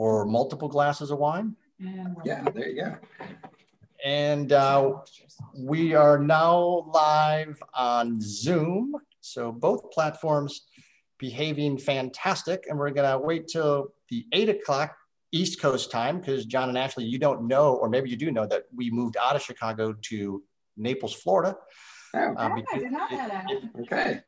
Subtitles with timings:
[0.00, 1.54] or multiple glasses of wine.
[2.24, 2.96] Yeah, there you go.
[4.02, 4.92] And uh,
[5.58, 8.94] we are now live on Zoom.
[9.20, 10.62] So both platforms
[11.18, 12.64] behaving fantastic.
[12.66, 14.96] And we're going to wait till the eight o'clock
[15.32, 18.46] East Coast time because John and Ashley, you don't know, or maybe you do know
[18.46, 20.42] that we moved out of Chicago to
[20.78, 21.56] Naples, Florida.
[22.14, 23.44] Oh, Uh, I did not know if- that.
[23.50, 24.20] if- okay.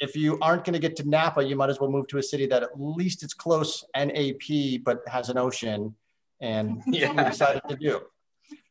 [0.00, 2.22] If you aren't going to get to Napa, you might as well move to a
[2.22, 5.94] city that at least it's close NAP, but has an ocean.
[6.40, 8.00] And what we decided to do.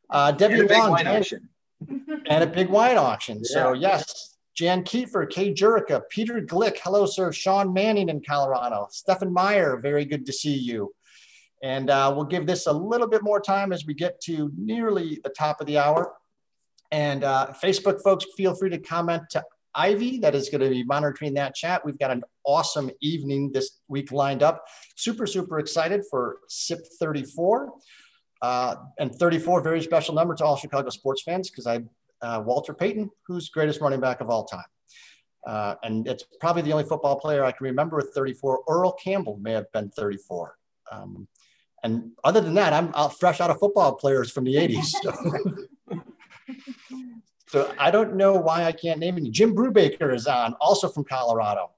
[0.10, 1.50] Uh, Debbie And a big Long Jan- auction.
[2.30, 3.44] and a big wine auction.
[3.44, 9.32] So yes, Jan Kiefer, Kay Jurica, Peter Glick, hello sir, Sean Manning in Colorado, Stefan
[9.32, 10.94] Meyer, very good to see you.
[11.62, 15.20] And uh, we'll give this a little bit more time as we get to nearly
[15.24, 16.14] the top of the hour.
[16.92, 19.44] And uh, Facebook folks, feel free to comment to
[19.78, 21.86] Ivy that is going to be monitoring that chat.
[21.86, 24.66] We've got an awesome evening this week lined up.
[24.96, 27.72] Super, super excited for SIP 34.
[28.42, 31.82] Uh, and 34, very special number to all Chicago sports fans because I,
[32.22, 34.66] uh, Walter Payton, who's greatest running back of all time.
[35.46, 38.64] Uh, and it's probably the only football player I can remember with 34.
[38.68, 40.58] Earl Campbell may have been 34.
[40.92, 41.28] Um,
[41.84, 44.86] and other than that, I'm out fresh out of football players from the 80s.
[45.04, 45.14] So.
[47.48, 49.30] so I don't know why I can't name any.
[49.30, 51.72] Jim Brubaker is on, also from Colorado.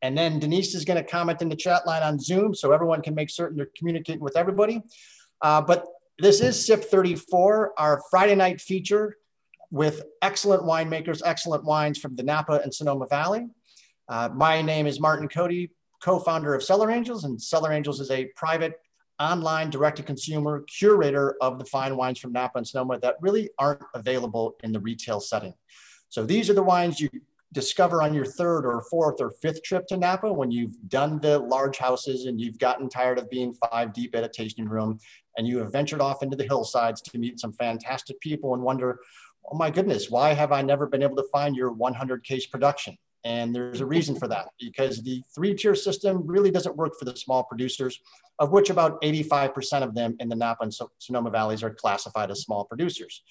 [0.00, 3.02] And then Denise is going to comment in the chat line on Zoom so everyone
[3.02, 4.82] can make certain they're communicating with everybody.
[5.42, 5.86] Uh, but
[6.18, 9.16] this is SIP 34, our Friday night feature
[9.70, 13.48] with excellent winemakers, excellent wines from the Napa and Sonoma Valley.
[14.08, 15.70] Uh, my name is Martin Cody,
[16.02, 18.80] co-founder of Cellar Angels, and Cellar Angels is a private
[19.20, 24.56] online direct-to-consumer curator of the fine wines from Napa and Sonoma that really aren't available
[24.62, 25.54] in the retail setting.
[26.08, 27.10] So these are the wines you
[27.52, 31.38] discover on your third or fourth or fifth trip to Napa when you've done the
[31.38, 34.98] large houses and you've gotten tired of being five deep at a tasting room
[35.36, 39.00] and you have ventured off into the hillsides to meet some fantastic people and wonder,
[39.50, 42.98] oh my goodness, why have I never been able to find your 100 case production?
[43.24, 47.04] And there's a reason for that because the three tier system really doesn't work for
[47.04, 48.00] the small producers,
[48.38, 52.42] of which about 85% of them in the Napa and Sonoma Valleys are classified as
[52.42, 53.22] small producers.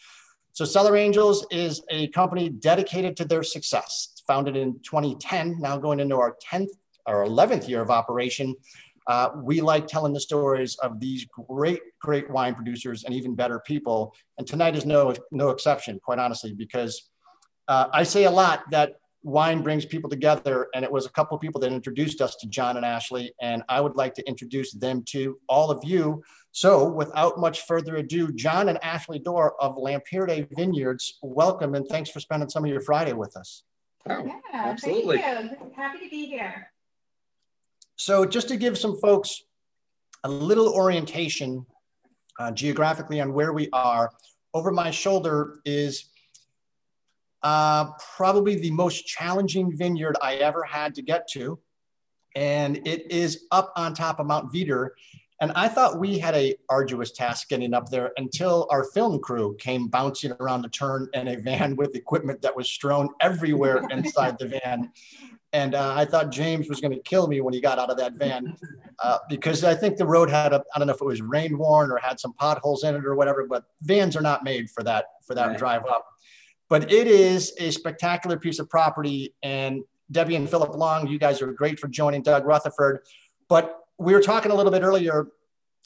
[0.53, 4.23] So Cellar Angels is a company dedicated to their success.
[4.27, 6.69] Founded in 2010, now going into our 10th
[7.05, 8.55] or 11th year of operation.
[9.07, 13.59] Uh, we like telling the stories of these great, great wine producers and even better
[13.61, 14.13] people.
[14.37, 17.09] And tonight is no, no exception, quite honestly, because
[17.69, 20.67] uh, I say a lot that wine brings people together.
[20.73, 23.33] And it was a couple of people that introduced us to John and Ashley.
[23.41, 26.23] And I would like to introduce them to all of you.
[26.51, 32.09] So without much further ado, John and Ashley Derr of Lampyridae Vineyards, welcome and thanks
[32.09, 33.63] for spending some of your Friday with us.
[34.09, 35.17] Oh, Yeah, absolutely.
[35.17, 35.71] Thank you.
[35.75, 36.71] Happy to be here.
[37.95, 39.43] So just to give some folks
[40.23, 41.65] a little orientation
[42.39, 44.11] uh, geographically on where we are,
[44.53, 46.05] over my shoulder is
[47.43, 51.59] uh, probably the most challenging vineyard I ever had to get to.
[52.35, 54.89] And it is up on top of Mount Veeder.
[55.39, 59.55] And I thought we had a arduous task getting up there until our film crew
[59.59, 64.37] came bouncing around the turn in a van with equipment that was strewn everywhere inside
[64.39, 64.91] the van.
[65.53, 67.97] And uh, I thought James was going to kill me when he got out of
[67.97, 68.55] that van
[69.03, 71.57] uh, because I think the road had a, I don't know if it was rain
[71.57, 74.83] worn or had some potholes in it or whatever, but vans are not made for
[74.83, 75.57] that, for that Right.
[75.57, 76.05] drive up.
[76.69, 79.33] But it is a spectacular piece of property.
[79.43, 83.05] And Debbie and Philip Long, you guys are great for joining Doug Rutherford.
[83.47, 85.27] But we were talking a little bit earlier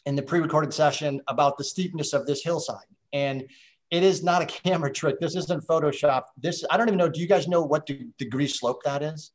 [0.06, 2.86] in the pre-recorded session about the steepness of this hillside.
[3.14, 3.48] And
[3.92, 5.20] it is not a camera trick.
[5.20, 6.24] This isn't Photoshop.
[6.38, 9.32] This, I don't even know, do you guys know what degree slope that is?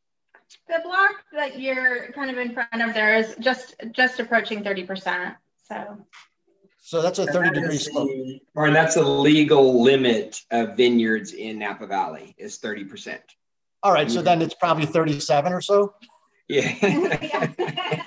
[0.68, 5.34] The block that you're kind of in front of there is just just approaching 30%.
[5.68, 5.98] So
[6.86, 8.08] So that's a And 30 that degree is slope.
[8.08, 13.18] the- Or that's a legal limit of vineyards in Napa Valley is 30%.
[13.82, 15.94] All right, so then it's probably 37 or so.
[16.46, 16.72] Yeah.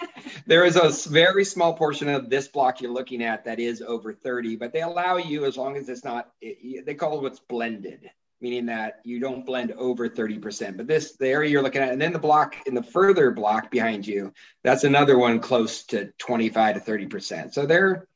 [0.48, 4.14] there is a very small portion of this block you're looking at that is over
[4.14, 7.40] 30, but they allow you as long as it's not, it- they call it what's
[7.42, 8.10] blended,
[8.40, 10.78] meaning that you don't blend over 30%.
[10.78, 13.72] But this, the area you're looking at, and then the block in the further block
[13.72, 14.34] behind you,
[14.64, 17.54] that's another one close to 25 to 30%.
[17.54, 18.08] So they're,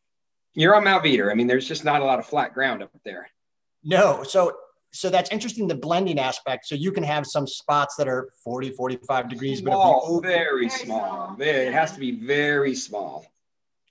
[0.55, 1.31] you're on Mount Veeder.
[1.31, 3.27] I mean, there's just not a lot of flat ground up there.
[3.83, 4.55] No, so
[4.91, 6.67] so that's interesting the blending aspect.
[6.67, 10.67] So you can have some spots that are 40, 45 degrees, but if you very
[10.67, 11.35] Very small.
[11.35, 11.41] small.
[11.41, 13.25] It has to be very small.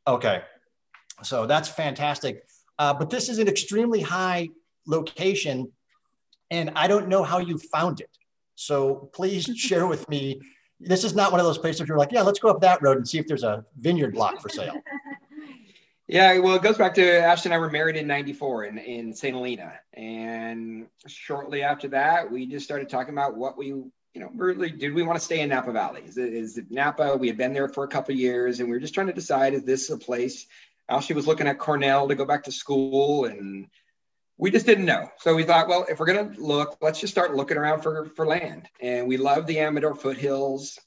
[0.07, 0.43] okay,
[1.23, 2.45] so that's fantastic.
[2.79, 4.49] Uh, but this is an extremely high
[4.87, 5.71] location,
[6.51, 8.11] and I don't know how you found it.
[8.55, 10.41] So please share with me
[10.81, 12.83] this is not one of those places where you're like, yeah, let's go up that
[12.83, 14.75] road and see if there's a vineyard block for sale.
[16.13, 19.15] Yeah, well, it goes back to Ashley and I were married in 94 in, in
[19.15, 19.35] St.
[19.35, 19.73] Helena.
[19.95, 24.93] And shortly after that, we just started talking about what we, you know, really did
[24.93, 26.03] we want to stay in Napa Valley?
[26.05, 27.17] Is it, Napa?
[27.17, 29.55] We had been there for a couple years and we were just trying to decide,
[29.55, 30.47] is this a place?
[30.87, 33.69] Ashley was looking at Cornell to go back to school and
[34.37, 35.09] we just didn't know.
[35.21, 38.05] So we thought, well, if we're going to look, let's just start looking around for,
[38.11, 38.69] for land.
[38.83, 40.79] And we love the Amador foothills.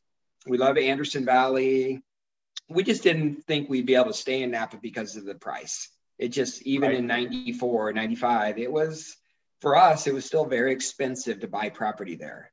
[0.45, 2.03] We love Anderson Valley
[2.69, 5.89] we just didn't think we'd be able to stay in Napa because of the price.
[6.17, 6.97] It just, even right.
[6.99, 9.17] in 94, 95, it was,
[9.61, 12.51] for us, it was still very expensive to buy property there.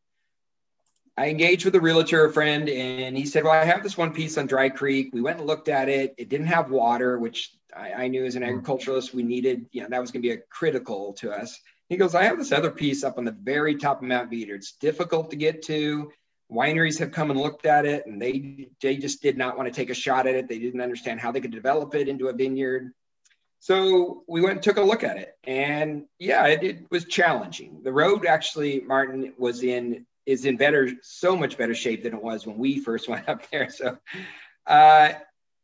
[1.17, 4.39] I engaged with a realtor, friend, and he said, Well, I have this one piece
[4.39, 5.11] on Dry Creek.
[5.13, 6.15] We went and looked at it.
[6.17, 8.49] It didn't have water, which I, I knew as an hmm.
[8.49, 11.61] agriculturalist we needed, you know, that was going to be a critical to us.
[11.89, 14.55] He goes, I have this other piece up on the very top of Mount Veeder.
[14.55, 16.11] It's difficult to get to
[16.53, 19.75] wineries have come and looked at it and they they just did not want to
[19.75, 22.33] take a shot at it they didn't understand how they could develop it into a
[22.33, 22.93] vineyard
[23.61, 27.81] so we went and took a look at it and yeah it, it was challenging
[27.83, 32.23] the road actually martin was in is in better so much better shape than it
[32.23, 33.97] was when we first went up there so
[34.67, 35.13] uh,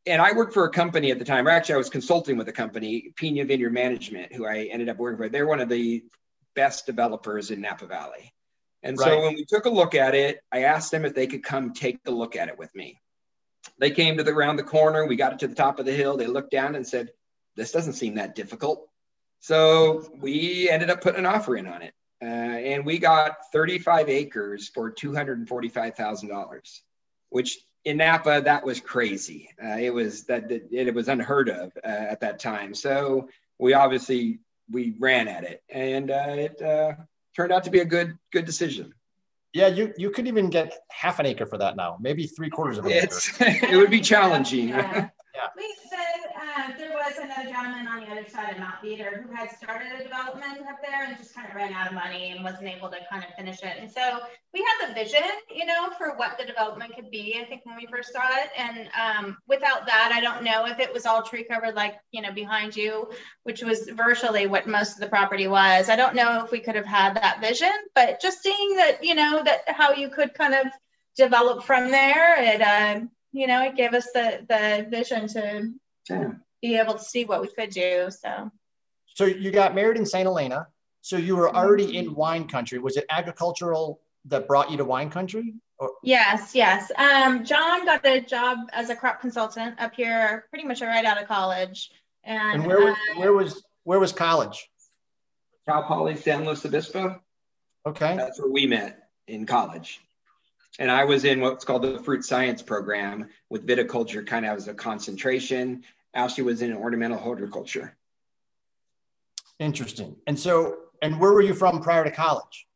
[0.06, 2.48] and I worked for a company at the time, or actually, I was consulting with
[2.48, 5.28] a company, Pina Vineyard Management, who I ended up working for.
[5.28, 6.02] They're one of the
[6.54, 8.32] best developers in Napa Valley.
[8.82, 9.06] And right.
[9.06, 11.72] so when we took a look at it, I asked them if they could come
[11.72, 13.00] take a look at it with me.
[13.78, 15.06] They came to the around the corner.
[15.06, 16.16] We got it to the top of the hill.
[16.16, 17.10] They looked down and said,
[17.56, 18.88] "This doesn't seem that difficult."
[19.40, 24.08] So we ended up putting an offer in on it, uh, and we got 35
[24.08, 26.80] acres for $245,000,
[27.30, 29.50] which in Napa that was crazy.
[29.62, 32.74] Uh, it was that it, it, was unheard of uh, at that time.
[32.74, 33.28] So
[33.58, 34.40] we obviously
[34.70, 36.94] we ran at it, and uh, it uh,
[37.38, 38.92] turned out to be a good good decision.
[39.54, 42.78] Yeah, you you could even get half an acre for that now, maybe three quarters
[42.78, 43.66] of an it's, acre.
[43.72, 44.70] it would be challenging.
[44.70, 45.08] Yeah.
[45.34, 45.48] yeah.
[45.56, 49.34] We said uh, there was another gentleman on the other side of Mount Veeder who
[49.34, 52.44] had started a development up there and just kind of ran out of money and
[52.44, 53.76] wasn't able to kind of finish it.
[53.80, 54.20] And so
[54.52, 55.22] we had the vision,
[55.54, 57.40] you know, for what the development could be.
[57.40, 60.80] I think when we first saw it, and um, without that, I don't know if
[60.80, 63.10] it was all tree covered like you know behind you,
[63.44, 65.88] which was virtually what most of the property was.
[65.88, 69.14] I don't know if we could have had that vision, but just seeing that, you
[69.14, 70.66] know, that how you could kind of
[71.16, 72.60] develop from there, it.
[72.60, 73.00] Uh,
[73.32, 75.72] you know, it gave us the the vision to
[76.10, 76.32] yeah.
[76.62, 78.08] Be able to see what we could do.
[78.10, 78.50] So,
[79.14, 80.24] so you got married in St.
[80.24, 80.68] Helena.
[81.00, 82.78] So you were already in wine country.
[82.78, 85.54] Was it agricultural that brought you to wine country?
[85.78, 85.90] Or?
[86.02, 86.90] Yes, yes.
[86.96, 91.20] Um, John got a job as a crop consultant up here, pretty much right out
[91.20, 91.90] of college.
[92.24, 94.68] And, and where, was, uh, where was where was college?
[95.66, 97.20] Cal Poly San Luis Obispo.
[97.86, 100.00] Okay, that's where we met in college
[100.78, 104.68] and I was in what's called the fruit science program with viticulture, kind of as
[104.68, 105.82] a concentration.
[106.18, 107.96] Ashley was in ornamental horticulture.
[109.58, 110.16] Interesting.
[110.26, 112.66] And so, and where were you from prior to college?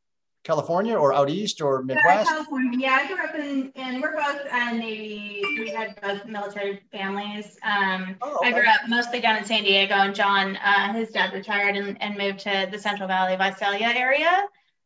[0.45, 2.29] California or out east or Midwest?
[2.29, 2.79] California.
[2.79, 5.41] Yeah, I grew up in, and we're both uh, Navy.
[5.59, 7.59] We had both military families.
[7.63, 8.49] Um, oh, okay.
[8.49, 12.01] I grew up mostly down in San Diego, and John, uh, his dad retired and,
[12.03, 14.45] and moved to the Central Valley Visalia area.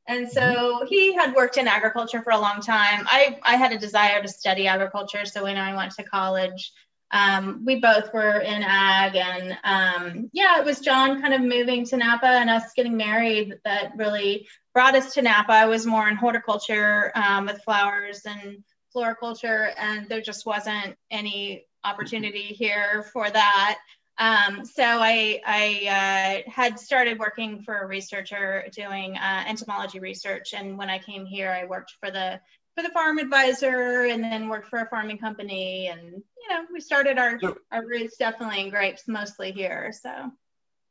[0.08, 0.86] And so mm-hmm.
[0.86, 3.06] he had worked in agriculture for a long time.
[3.08, 5.24] I, I had a desire to study agriculture.
[5.24, 6.72] So when I went to college,
[7.10, 9.16] um, we both were in ag.
[9.16, 13.54] And um, yeah, it was John kind of moving to Napa and us getting married
[13.64, 15.52] that really brought us to Napa.
[15.52, 21.66] I was more in horticulture um, with flowers and floriculture, and there just wasn't any
[21.84, 23.78] opportunity here for that.
[24.18, 30.54] Um, so I, I uh, had started working for a researcher doing uh, entomology research,
[30.54, 32.40] and when I came here, I worked for the
[32.74, 36.80] for the farm advisor, and then worked for a farming company, and you know we
[36.80, 39.92] started our so, our roots definitely in grapes, mostly here.
[39.92, 40.30] So,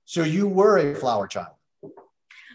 [0.06, 1.56] so you were a flower child.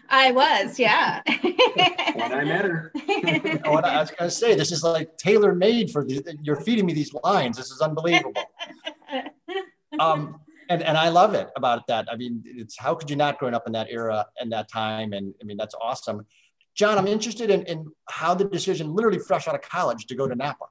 [0.09, 1.21] I was, yeah.
[1.25, 2.91] when I met her.
[3.65, 6.85] oh, I was going to say, this is like tailor made for the, you're feeding
[6.85, 7.55] me these lines.
[7.55, 8.33] This is unbelievable.
[9.99, 10.39] Um,
[10.69, 12.07] and and I love it about that.
[12.09, 15.11] I mean, it's how could you not growing up in that era and that time?
[15.11, 16.25] And I mean, that's awesome.
[16.75, 20.29] John, I'm interested in, in how the decision, literally fresh out of college, to go
[20.29, 20.65] to Napa,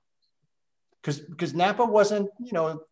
[1.02, 2.82] because because Napa wasn't, you know,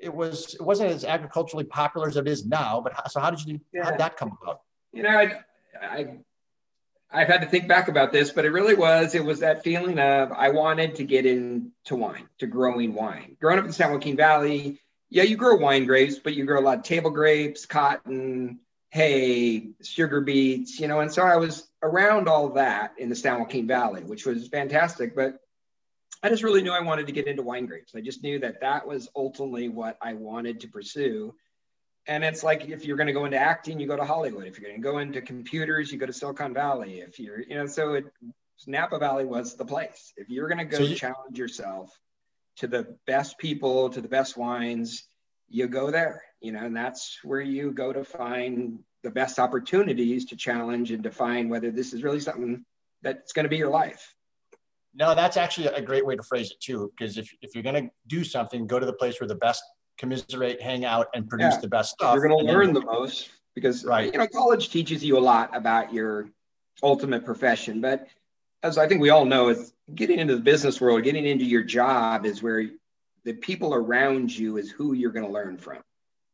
[0.00, 2.80] it was it wasn't as agriculturally popular as it is now.
[2.80, 3.84] But how, so how did you yeah.
[3.84, 4.60] how did that come about?
[4.92, 5.40] You know, I,
[5.82, 6.06] I
[7.10, 9.98] I've had to think back about this, but it really was it was that feeling
[9.98, 13.36] of I wanted to get into wine, to growing wine.
[13.40, 16.60] Growing up in the San Joaquin Valley, yeah, you grow wine grapes, but you grow
[16.60, 18.60] a lot of table grapes, cotton,
[18.90, 21.00] hay, sugar beets, you know.
[21.00, 25.14] And so I was around all that in the San Joaquin Valley, which was fantastic.
[25.14, 25.38] But
[26.26, 27.94] I just really knew I wanted to get into wine grapes.
[27.94, 31.36] I just knew that that was ultimately what I wanted to pursue.
[32.08, 34.48] And it's like if you're going to go into acting, you go to Hollywood.
[34.48, 36.98] If you're going to go into computers, you go to Silicon Valley.
[36.98, 38.06] If you're, you know, so it,
[38.66, 40.12] Napa Valley was the place.
[40.16, 41.96] If you're going to go so you, challenge yourself
[42.56, 45.04] to the best people, to the best wines,
[45.48, 50.24] you go there, you know, and that's where you go to find the best opportunities
[50.24, 52.64] to challenge and define whether this is really something
[53.02, 54.15] that's going to be your life.
[54.98, 56.92] No, that's actually a great way to phrase it too.
[56.96, 59.62] Because if, if you're going to do something, go to the place where the best
[59.98, 61.60] commiserate, hang out, and produce yeah.
[61.60, 62.14] the best stuff.
[62.14, 64.12] You're going to learn then, the most because right.
[64.12, 66.30] you know college teaches you a lot about your
[66.82, 67.80] ultimate profession.
[67.80, 68.06] But
[68.62, 71.62] as I think we all know, is getting into the business world, getting into your
[71.62, 72.66] job is where
[73.24, 75.78] the people around you is who you're going to learn from.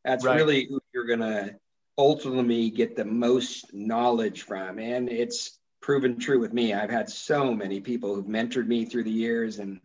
[0.05, 0.37] That's right.
[0.37, 1.57] really who you're going to
[1.97, 6.73] ultimately get the most knowledge from, and it's proven true with me.
[6.73, 9.81] I've had so many people who've mentored me through the years, and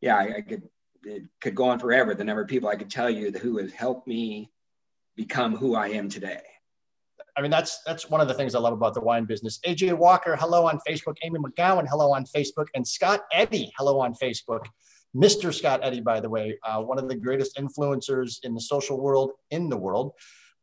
[0.00, 0.68] yeah, I, I could
[1.04, 2.14] it could go on forever.
[2.14, 4.50] The number of people I could tell you who has helped me
[5.16, 6.42] become who I am today.
[7.36, 9.58] I mean, that's that's one of the things I love about the wine business.
[9.66, 11.16] AJ Walker, hello on Facebook.
[11.22, 14.66] Amy McGowan, hello on Facebook, and Scott Eddy, hello on Facebook.
[15.16, 15.54] Mr.
[15.54, 19.32] Scott Eddy, by the way, uh, one of the greatest influencers in the social world
[19.50, 20.12] in the world.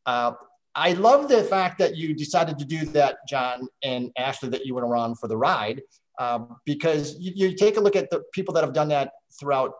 [0.06, 0.34] Uh,
[0.76, 4.76] I love the fact that you decided to do that, John and Ashley, that you
[4.76, 5.82] went around for the ride,
[6.20, 9.74] uh, because you, you, take a look at the people that have done that throughout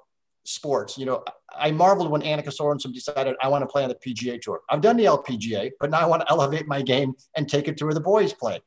[0.46, 0.98] sports.
[0.98, 1.24] You know,
[1.54, 4.62] I marveled when Annika Sorenstam decided I want to play on the PGA Tour.
[4.70, 7.78] I've done the LPGA, but now I want to elevate my game and take it
[7.78, 8.60] to where the boys play.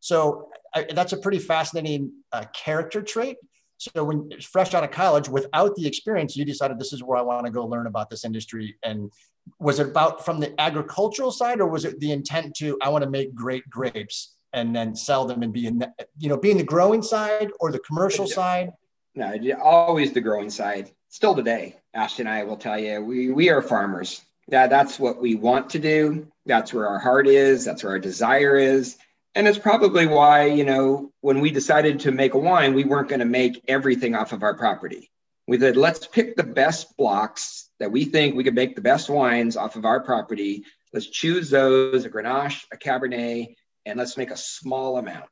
[0.00, 3.36] So I, that's a pretty fascinating uh, character trait.
[3.78, 7.22] So when fresh out of college, without the experience, you decided this is where I
[7.22, 9.10] want to go learn about this industry and
[9.58, 13.02] was it about from the agricultural side or was it the intent to i want
[13.02, 16.56] to make great grapes and then sell them and be in the, you know being
[16.56, 18.72] the growing side or the commercial side?
[19.14, 20.90] No always the growing side.
[21.08, 24.22] Still today Ashley and i will tell you we we are farmers.
[24.48, 26.28] Yeah that's what we want to do.
[26.46, 27.64] That's where our heart is.
[27.64, 28.96] That's where our desire is.
[29.34, 33.08] And it's probably why you know when we decided to make a wine we weren't
[33.08, 35.10] going to make everything off of our property
[35.48, 39.08] we said let's pick the best blocks that we think we could make the best
[39.08, 40.64] wines off of our property.
[40.92, 43.54] Let's choose those, a Grenache, a Cabernet,
[43.86, 45.30] and let's make a small amount.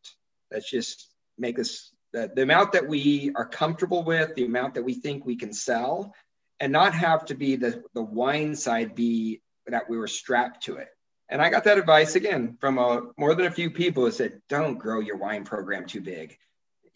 [0.51, 4.83] Let's just make this the, the amount that we are comfortable with, the amount that
[4.83, 6.13] we think we can sell,
[6.59, 10.77] and not have to be the, the wine side be that we were strapped to
[10.77, 10.89] it.
[11.29, 14.43] And I got that advice again from a, more than a few people who said,
[14.49, 16.37] don't grow your wine program too big.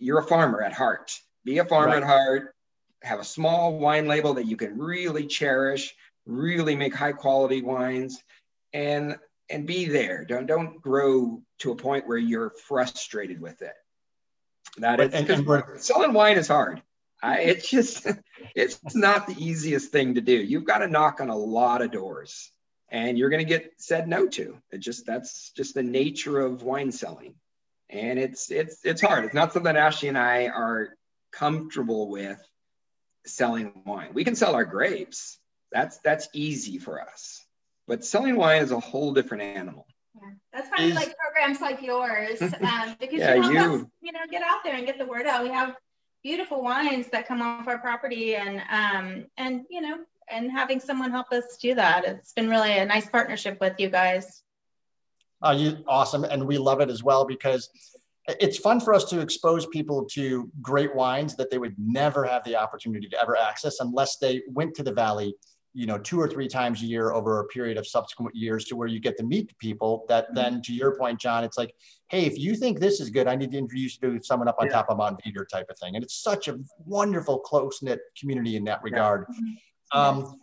[0.00, 1.12] You're a farmer at heart.
[1.44, 2.02] Be a farmer right.
[2.02, 2.54] at heart
[3.04, 5.94] have a small wine label that you can really cherish,
[6.26, 8.22] really make high quality wines,
[8.72, 9.16] and
[9.50, 10.24] and be there.
[10.24, 13.74] Don't don't grow to a point where you're frustrated with it.
[14.78, 16.82] That is and, and selling wine is hard.
[17.22, 18.06] I, it's just
[18.54, 20.34] it's not the easiest thing to do.
[20.34, 22.50] You've got to knock on a lot of doors,
[22.88, 24.58] and you're going to get said no to.
[24.72, 27.34] It just that's just the nature of wine selling,
[27.90, 29.24] and it's it's it's hard.
[29.26, 30.96] It's not something Ashley and I are
[31.32, 32.40] comfortable with
[33.26, 34.10] selling wine.
[34.12, 35.38] We can sell our grapes.
[35.72, 37.44] That's that's easy for us.
[37.86, 39.86] But selling wine is a whole different animal.
[40.14, 43.76] Yeah, that's why is, I like programs like yours um, because yeah, you help you,
[43.80, 45.42] us, you know, get out there and get the word out.
[45.42, 45.74] We have
[46.22, 49.98] beautiful wines that come off our property, and um, and you know,
[50.30, 53.90] and having someone help us do that, it's been really a nice partnership with you
[53.90, 54.42] guys.
[55.42, 57.68] Uh, you awesome, and we love it as well because
[58.26, 62.42] it's fun for us to expose people to great wines that they would never have
[62.44, 65.34] the opportunity to ever access unless they went to the valley
[65.74, 68.76] you know two or three times a year over a period of subsequent years to
[68.76, 70.36] where you get to meet the people that mm-hmm.
[70.36, 71.74] then to your point john it's like
[72.08, 74.56] hey if you think this is good i need to introduce you to someone up
[74.58, 74.72] on yeah.
[74.72, 78.64] top of mount veeder type of thing and it's such a wonderful close-knit community in
[78.64, 80.00] that regard yeah.
[80.00, 80.20] Mm-hmm.
[80.20, 80.40] um,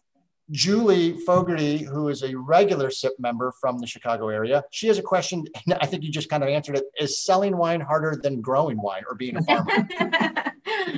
[0.51, 5.01] Julie Fogarty, who is a regular SIP member from the Chicago area, she has a
[5.01, 5.46] question.
[5.65, 6.86] And I think you just kind of answered it.
[7.00, 9.88] Is selling wine harder than growing wine or being a farmer?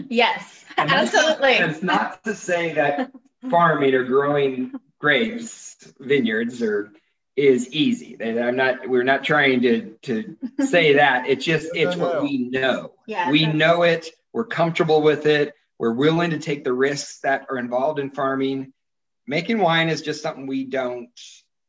[0.09, 1.53] yes, and absolutely.
[1.53, 3.11] It's not to say that
[3.49, 6.93] farming or growing grapes, vineyards, or
[7.35, 8.17] is easy.
[8.23, 8.87] I'm not.
[8.87, 11.25] We're not trying to to say that.
[11.27, 12.93] It's just it's what we know.
[13.05, 14.07] Yeah, we know it.
[14.31, 15.53] We're comfortable with it.
[15.77, 18.71] We're willing to take the risks that are involved in farming
[19.27, 21.09] making wine is just something we don't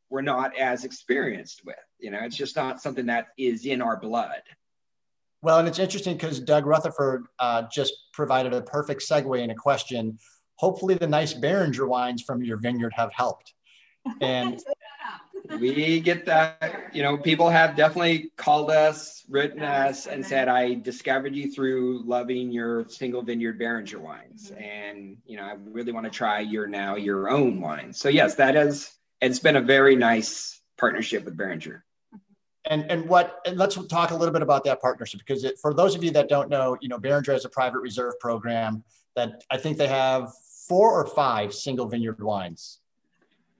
[0.09, 3.99] we're not as experienced with you know it's just not something that is in our
[3.99, 4.41] blood.
[5.41, 9.55] Well and it's interesting because doug rutherford uh, just provided a perfect segue in a
[9.55, 10.17] question.
[10.57, 13.53] Hopefully the nice Beringer wines from your vineyard have helped.
[14.21, 14.61] And
[15.59, 16.89] we get that.
[16.93, 22.03] You know, people have definitely called us, written us, and said, "I discovered you through
[22.05, 24.63] loving your single vineyard Beringer wines, mm-hmm.
[24.63, 28.35] and you know, I really want to try your now your own wines." So yes,
[28.35, 28.91] that has.
[29.21, 31.83] It's been a very nice partnership with Beringer.
[32.67, 35.73] And and what and let's talk a little bit about that partnership because it, for
[35.73, 38.83] those of you that don't know, you know, Beringer has a private reserve program
[39.15, 40.33] that I think they have
[40.67, 42.79] four or five single vineyard wines.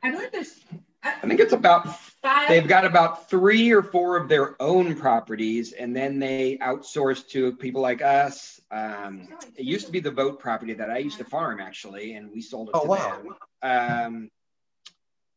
[0.04, 0.60] I believe there's
[1.06, 2.50] I think it's about five.
[2.50, 7.56] They've got about three or four of their own properties, and then they outsource to
[7.58, 8.60] people like us.
[8.72, 12.32] Um, it used to be the vote property that I used to farm actually, and
[12.32, 13.22] we sold it oh, to wow.
[13.22, 13.36] them.
[13.62, 14.32] Um,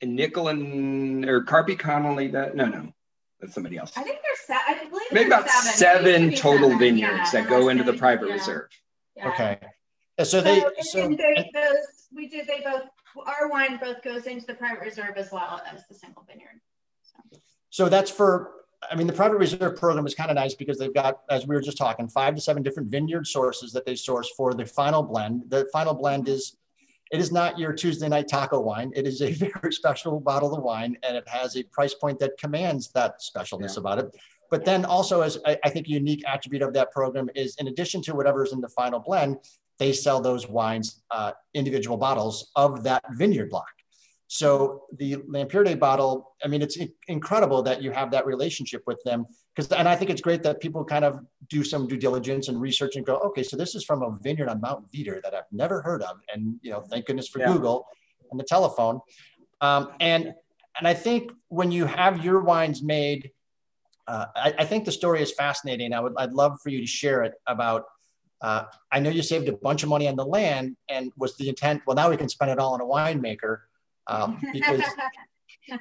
[0.00, 2.28] and Nickel and or Carpy Connolly.
[2.28, 2.92] That no, no,
[3.40, 3.92] that's somebody else.
[3.96, 4.62] I think there's seven.
[4.68, 6.78] I believe maybe about seven, seven total seven.
[6.78, 8.34] vineyards yeah, that go into the private yeah.
[8.34, 8.68] reserve.
[9.16, 9.28] Yeah.
[9.30, 9.58] Okay.
[10.24, 14.54] So, they so, they, those we did they both our wine both goes into the
[14.54, 16.60] private reserve as well as the single vineyard.
[17.02, 18.52] So, so that's for
[18.90, 21.54] I mean the private reserve program is kind of nice because they've got as we
[21.54, 25.02] were just talking five to seven different vineyard sources that they source for the final
[25.02, 25.44] blend.
[25.48, 26.56] The final blend is
[27.10, 28.92] it is not your Tuesday night taco wine.
[28.94, 32.38] It is a very special bottle of wine and it has a price point that
[32.38, 33.80] commands that specialness yeah.
[33.80, 34.16] about it.
[34.50, 37.68] But then also, as I, I think a unique attribute of that program is in
[37.68, 39.36] addition to whatever's in the final blend,
[39.78, 43.68] they sell those wines, uh, individual bottles of that vineyard block.
[44.28, 46.76] So the Lampyridae bottle, I mean, it's
[47.08, 49.26] incredible that you have that relationship with them.
[49.54, 52.60] Because, and I think it's great that people kind of do some due diligence and
[52.60, 55.50] research and go, okay, so this is from a vineyard on Mount Veeder that I've
[55.50, 57.52] never heard of, and you know, thank goodness for yeah.
[57.52, 57.86] Google
[58.30, 59.00] and the telephone.
[59.62, 60.34] Um, and
[60.78, 63.30] and I think when you have your wines made,
[64.08, 65.92] uh, I, I, think the story is fascinating.
[65.92, 67.84] I would I'd love for you to share it about
[68.40, 71.48] uh, I know you saved a bunch of money on the land, and was the
[71.48, 71.82] intent?
[71.86, 73.58] Well, now we can spend it all on a winemaker
[74.06, 74.82] um, because.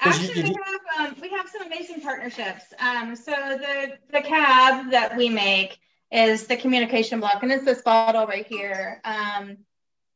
[0.00, 0.56] Actually, you, you, we,
[0.98, 2.64] have, um, we have some amazing partnerships.
[2.80, 5.78] Um, so the the cab that we make
[6.10, 9.00] is the communication block, and it's this bottle right here.
[9.04, 9.58] Um,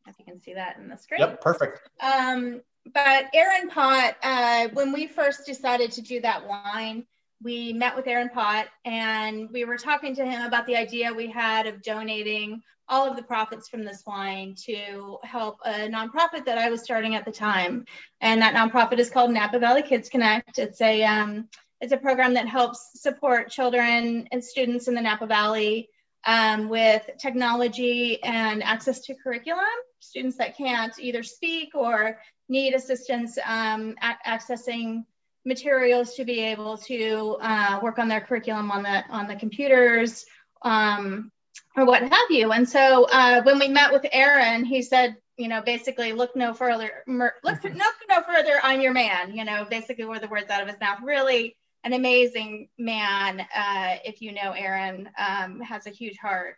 [0.08, 1.20] if you can see that in the screen.
[1.20, 1.80] Yep, perfect.
[2.00, 2.62] Um,
[2.94, 7.06] but Aaron Pott, uh, when we first decided to do that wine,
[7.42, 11.30] we met with Aaron Pott and we were talking to him about the idea we
[11.30, 16.58] had of donating all of the profits from this wine to help a nonprofit that
[16.58, 17.84] I was starting at the time.
[18.20, 20.58] And that nonprofit is called Napa Valley Kids Connect.
[20.58, 21.48] It's a um,
[21.80, 25.90] it's a program that helps support children and students in the Napa Valley
[26.24, 29.64] um, with technology and access to curriculum.
[30.00, 33.94] Students that can't either speak or need assistance um,
[34.26, 35.04] accessing
[35.44, 40.26] materials to be able to uh, work on their curriculum on the on the computers
[40.62, 41.30] um,
[41.76, 42.52] or what have you.
[42.52, 46.54] And so uh, when we met with Aaron, he said, you know, basically look no
[46.54, 48.58] further, look look no further.
[48.62, 49.36] I'm your man.
[49.36, 50.98] You know, basically were the words out of his mouth.
[51.02, 53.40] Really an amazing man.
[53.40, 56.56] Uh, if you know Aaron, um, has a huge heart.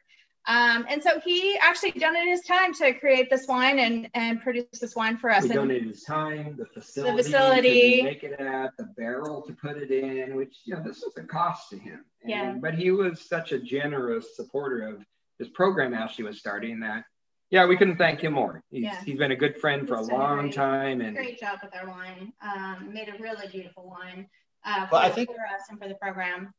[0.49, 4.65] Um, and so he actually donated his time to create this wine and, and produce
[4.81, 5.45] this wine for us.
[5.45, 9.53] He donated his time, the facility, the facility, to make it at, the barrel to
[9.53, 12.03] put it in, which you know this was a cost to him.
[12.23, 12.55] And, yeah.
[12.59, 15.05] But he was such a generous supporter of
[15.39, 17.05] this program Ashley was starting that.
[17.51, 18.63] Yeah, we couldn't thank him more.
[18.71, 19.03] He's, yeah.
[19.05, 21.89] he's been a good friend for a long great, time and great job with our
[21.89, 22.33] wine.
[22.43, 24.27] Um, made a really beautiful wine
[24.65, 26.55] uh, for, well, I think, for us and for the program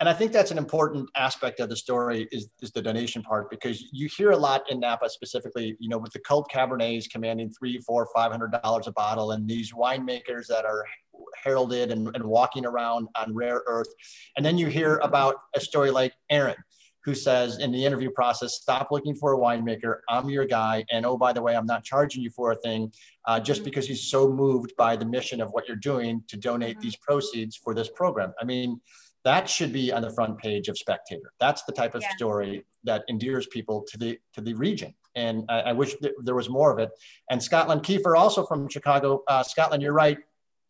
[0.00, 3.50] and I think that's an important aspect of the story is, is the donation part
[3.50, 7.50] because you hear a lot in Napa specifically, you know, with the cult Cabernets commanding
[7.50, 10.84] three, four, five hundred dollars a bottle, and these winemakers that are
[11.42, 13.88] heralded and, and walking around on rare earth.
[14.36, 16.56] And then you hear about a story like Aaron,
[17.04, 19.98] who says in the interview process, stop looking for a winemaker.
[20.08, 20.84] I'm your guy.
[20.92, 22.92] And oh, by the way, I'm not charging you for a thing
[23.26, 26.78] uh, just because he's so moved by the mission of what you're doing to donate
[26.80, 28.32] these proceeds for this program.
[28.40, 28.80] I mean,
[29.28, 31.34] that should be on the front page of Spectator.
[31.38, 32.16] That's the type of yeah.
[32.16, 34.94] story that endears people to the to the region.
[35.16, 36.90] And I, I wish there was more of it.
[37.30, 40.18] And Scotland Kiefer, also from Chicago, uh, Scotland, you're right.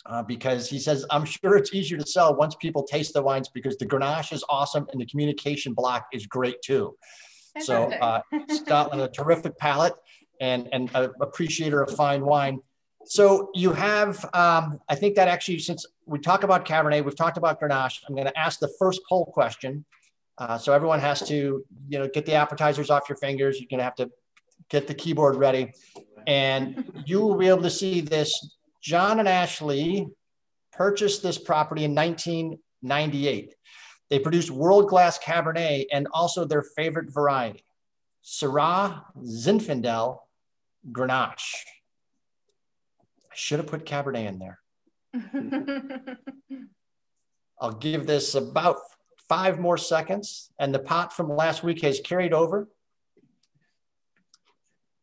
[0.07, 3.49] Uh, because he says, I'm sure it's easier to sell once people taste the wines
[3.49, 6.97] because the Grenache is awesome and the communication block is great too.
[7.61, 9.93] so, uh, Scotland, a terrific palate
[10.41, 12.61] and, and an appreciator of fine wine.
[13.09, 17.39] So you have, um, I think that actually, since we talk about Cabernet, we've talked
[17.39, 19.87] about Grenache, I'm going to ask the first poll question.
[20.37, 23.59] Uh, so everyone has to, you know, get the appetizers off your fingers.
[23.59, 24.11] You're going to have to
[24.69, 25.73] get the keyboard ready,
[26.27, 28.57] and you will be able to see this.
[28.83, 30.07] John and Ashley
[30.73, 33.55] purchased this property in 1998.
[34.11, 37.65] They produced world-class Cabernet and also their favorite variety,
[38.23, 40.19] Syrah Zinfandel
[40.93, 41.65] Grenache
[43.39, 44.59] should have put Cabernet in there.
[47.61, 48.77] I'll give this about
[49.29, 52.69] five more seconds, and the pot from last week has carried over.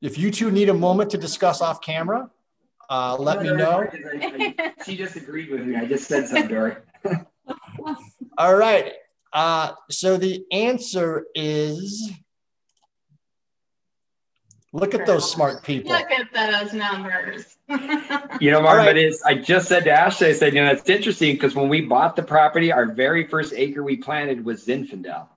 [0.01, 2.29] If you two need a moment to discuss off camera,
[2.89, 3.87] uh, let me know.
[4.85, 5.75] she just agreed with me.
[5.75, 6.85] I just said something to her.
[8.37, 8.93] All right.
[9.31, 12.11] Uh, so the answer is
[14.75, 15.91] look at those smart people.
[15.91, 17.57] Look at those numbers.
[18.39, 18.85] you know, Mark, right.
[18.85, 21.69] but it's, I just said to Ashley, I said, you know, it's interesting because when
[21.69, 25.27] we bought the property, our very first acre we planted was Zinfandel.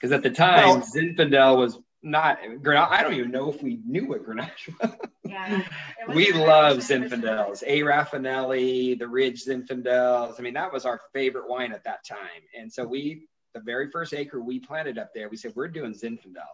[0.00, 2.90] Because at the time, well, Zinfandel was not Grenache.
[2.90, 4.92] I don't even know if we knew what Grenache was.
[5.24, 5.62] Yeah,
[6.14, 7.80] we love Zinfandels, A.
[7.80, 10.38] Rafanelli, the Ridge Zinfandels.
[10.38, 12.42] I mean, that was our favorite wine at that time.
[12.56, 15.92] And so we, the very first acre we planted up there, we said we're doing
[15.92, 16.46] Zinfandel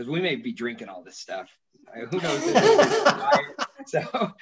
[0.00, 1.50] because we may be drinking all this stuff.
[2.10, 2.42] Who knows?
[3.86, 4.32] so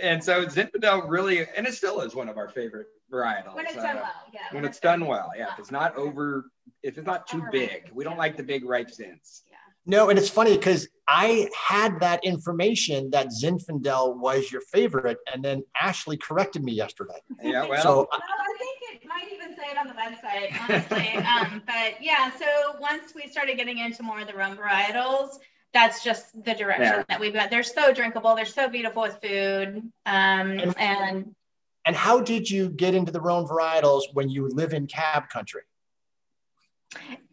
[0.00, 3.56] and so Zinfandel really, and it still is one of our favorite varietals.
[3.56, 4.40] When it's uh, done well, yeah.
[4.52, 5.48] When, when it's, it's done well, yeah.
[5.54, 6.52] If it's not over,
[6.84, 9.40] if it's not too big, we don't like the big ripe zins.
[9.86, 15.42] No, and it's funny because I had that information that Zinfandel was your favorite, and
[15.42, 17.14] then Ashley corrected me yesterday.
[17.42, 18.57] Yeah, well, so, well I think
[19.70, 21.16] it on the website, honestly.
[21.24, 25.38] um, but yeah, so once we started getting into more of the Rhone varietals,
[25.72, 27.04] that's just the direction yeah.
[27.08, 27.50] that we've got.
[27.50, 28.34] They're so drinkable.
[28.34, 29.82] They're so beautiful with food.
[30.06, 31.34] Um, and, and
[31.84, 35.62] and how did you get into the Rhone varietals when you live in cab country?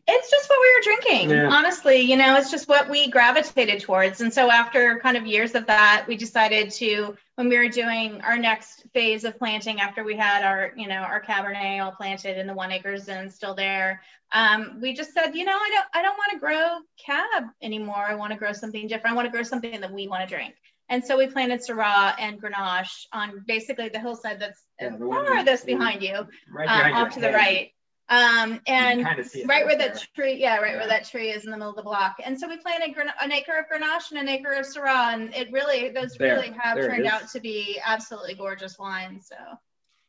[0.08, 1.50] It's just what we were drinking yeah.
[1.50, 4.22] honestly you know it's just what we gravitated towards.
[4.22, 8.22] And so after kind of years of that we decided to when we were doing
[8.22, 12.38] our next phase of planting after we had our you know our cabernet all planted
[12.38, 15.88] in the one acres and still there um, we just said you know i don't
[15.94, 18.06] i don't want to grow cab anymore.
[18.08, 19.13] I want to grow something different.
[19.13, 20.56] I want to grow something that we want to drink.
[20.88, 26.04] And so we planted Syrah and Grenache on basically the hillside that's yeah, farthest behind
[26.04, 27.72] you, right um, off to the right.
[28.08, 29.04] Um, and
[29.48, 30.78] right where that tree, yeah, right yeah.
[30.78, 32.18] where that tree is in the middle of the block.
[32.24, 35.52] And so we planted an acre of Grenache and an acre of Syrah, and it
[35.52, 39.28] really, those there, really have turned out to be absolutely gorgeous wines.
[39.30, 39.38] So.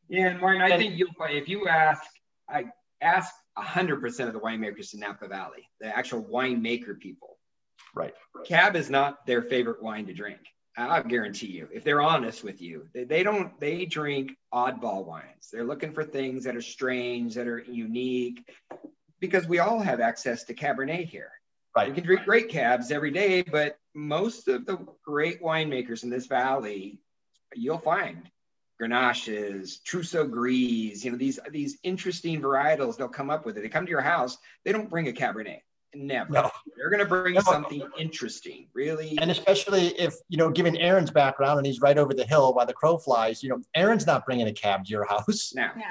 [0.08, 2.02] Yeah, and Martin, I think you'll find if you ask,
[2.48, 2.66] I
[3.00, 7.38] ask hundred percent of the winemakers in Napa Valley, the actual winemaker people.
[7.94, 8.12] Right.
[8.44, 10.40] Cab is not their favorite wine to drink.
[10.76, 15.48] I'll guarantee you, if they're honest with you, they, they, don't, they drink oddball wines.
[15.50, 18.46] They're looking for things that are strange, that are unique,
[19.18, 21.30] because we all have access to Cabernet here.
[21.74, 21.88] Right.
[21.88, 26.26] We can drink great cabs every day, but most of the great winemakers in this
[26.26, 27.00] valley,
[27.54, 28.30] you'll find
[28.80, 33.62] Grenaches, Trousseau Gris, you know, these, these interesting varietals they'll come up with it.
[33.62, 35.60] They come to your house, they don't bring a Cabernet
[35.96, 36.30] Never.
[36.30, 36.50] No.
[36.76, 37.40] They're going to bring no.
[37.40, 39.16] something interesting, really.
[39.20, 42.66] And especially if, you know, given Aaron's background and he's right over the hill while
[42.66, 45.54] the crow flies, you know, Aaron's not bringing a cab to your house.
[45.54, 45.68] No.
[45.74, 45.82] no.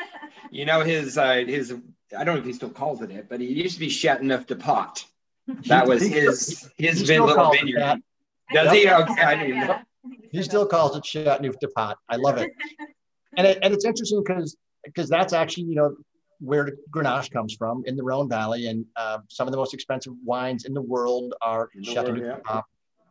[0.50, 1.74] you know, his, uh, his,
[2.16, 4.46] I don't know if he still calls it it, but he used to be Chateauneuf
[4.46, 5.04] du Pot.
[5.66, 8.02] That was his, his vin, little vineyard.
[8.52, 8.90] Does he?
[8.90, 9.22] Okay.
[9.22, 9.78] I didn't know.
[10.30, 11.98] He still calls it Chateauneuf du Pot.
[12.08, 12.50] I love it.
[13.36, 15.96] and, it, and it's interesting because because that's actually you know
[16.40, 20.12] where Grenache comes from in the Rhone Valley, and uh, some of the most expensive
[20.24, 22.60] wines in the world are Chateauneuf yeah.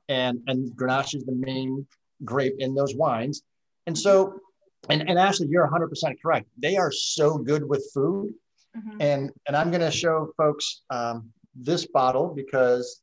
[0.09, 1.85] and and Grenache is the main
[2.23, 3.41] grape in those wines.
[3.87, 4.39] And so,
[4.89, 6.47] and and Ashley, you're 100 percent correct.
[6.57, 8.33] They are so good with food,
[8.75, 9.01] mm-hmm.
[9.01, 13.01] and and I'm going to show folks um, this bottle because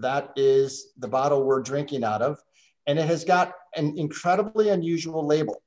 [0.00, 2.38] that is the bottle we're drinking out of,
[2.86, 5.62] and it has got an incredibly unusual label.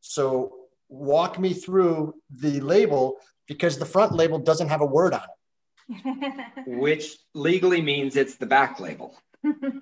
[0.00, 5.22] So walk me through the label because the front label doesn't have a word on
[5.22, 6.66] it.
[6.66, 9.16] Which legally means it's the back label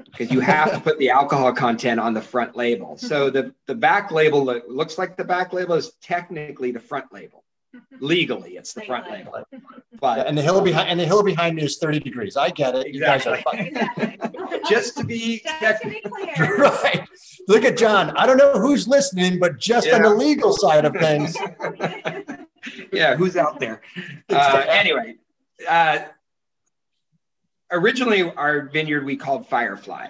[0.07, 2.96] because you have to put the alcohol content on the front label.
[2.96, 7.12] So the, the back label that looks like the back label is technically the front
[7.12, 7.44] label.
[8.01, 9.44] Legally, it's the front label.
[10.01, 12.37] But and the hill behind and the hill behind me is 30 degrees.
[12.37, 12.87] I get it.
[12.87, 13.62] Exactly.
[13.62, 14.16] You guys
[14.51, 16.57] are just to be, just to be clear.
[16.59, 17.07] right.
[17.46, 18.11] Look at John.
[18.16, 19.96] I don't know who's listening, but just yeah.
[19.96, 21.37] on the legal side of things.
[22.92, 23.83] yeah, who's out there?
[24.29, 25.16] Uh, anyway,
[25.68, 26.01] uh,
[27.70, 30.09] originally our vineyard we called Firefly.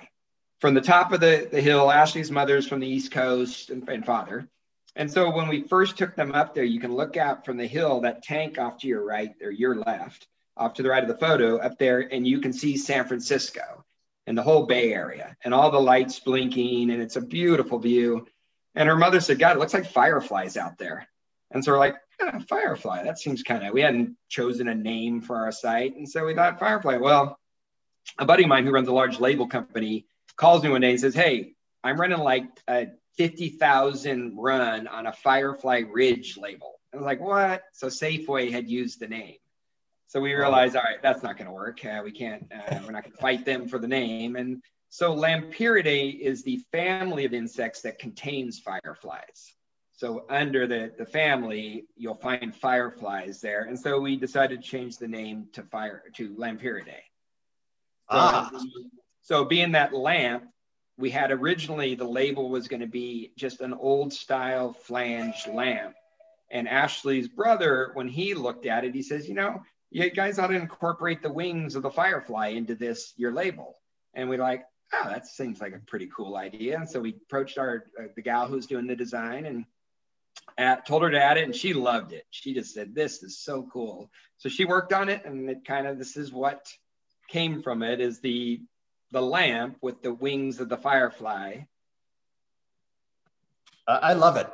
[0.61, 4.07] From the top of the, the hill, Ashley's mother's from the East Coast and, and
[4.07, 4.49] father.
[4.95, 7.67] And so when we first took them up there, you can look out from the
[7.67, 11.09] hill, that tank off to your right or your left, off to the right of
[11.09, 13.85] the photo up there, and you can see San Francisco
[14.27, 18.27] and the whole Bay Area and all the lights blinking, and it's a beautiful view.
[18.75, 21.09] And her mother said, God, it looks like fireflies out there.
[21.51, 25.21] And so we're like, oh, Firefly, that seems kind of, we hadn't chosen a name
[25.21, 25.97] for our site.
[25.97, 26.97] And so we thought Firefly.
[26.97, 27.39] Well,
[28.19, 30.07] a buddy of mine who runs a large label company
[30.37, 31.55] calls me one day and says, Hey,
[31.85, 36.81] I'm running like a 50,000 run on a Firefly Ridge label.
[36.93, 37.63] I was like, what?
[37.73, 39.37] So Safeway had used the name.
[40.07, 41.85] So we realized, all right, that's not going to work.
[41.85, 44.37] Uh, we can't, uh, we're not going to fight them for the name.
[44.37, 49.55] And so Lampyridae is the family of insects that contains fireflies.
[50.03, 53.63] So under the, the family, you'll find fireflies there.
[53.63, 57.05] And so we decided to change the name to fire to Lampyridae.
[58.09, 58.51] Ah.
[58.53, 58.67] So,
[59.23, 60.49] so being that lamp,
[60.99, 65.95] we had originally the label was going to be just an old style flange lamp.
[66.51, 69.63] And Ashley's brother, when he looked at it, he says, you know,
[69.93, 73.77] you guys ought to incorporate the wings of the firefly into this, your label.
[74.15, 76.77] And we're like, oh, that seems like a pretty cool idea.
[76.77, 79.65] And so we approached our, uh, the gal who's doing the design and
[80.59, 82.25] at, told her to add it and she loved it.
[82.31, 84.11] She just said, this is so cool.
[84.39, 86.67] So she worked on it and it kind of, this is what
[87.29, 88.61] came from it is the,
[89.11, 91.61] the lamp with the wings of the firefly.
[93.87, 94.49] I love it.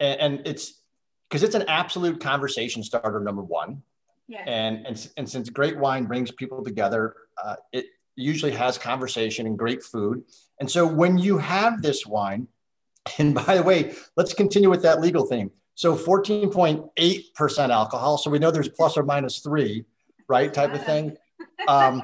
[0.00, 0.80] And, and it's
[1.28, 3.82] because it's an absolute conversation starter, number one.
[4.28, 4.44] Yeah.
[4.46, 9.58] And, and, and since great wine brings people together, uh, it usually has conversation and
[9.58, 10.22] great food.
[10.60, 12.48] And so when you have this wine,
[13.18, 15.50] and by the way, let's continue with that legal theme.
[15.74, 18.18] So 14.8% alcohol.
[18.18, 19.84] So we know there's plus or minus three,
[20.28, 20.52] right?
[20.52, 21.16] Type of thing.
[21.68, 22.02] Um,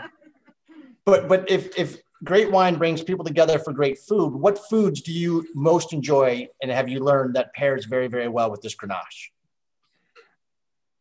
[1.05, 5.13] but but if if great wine brings people together for great food, what foods do
[5.13, 9.31] you most enjoy and have you learned that pairs very, very well with this Grenache?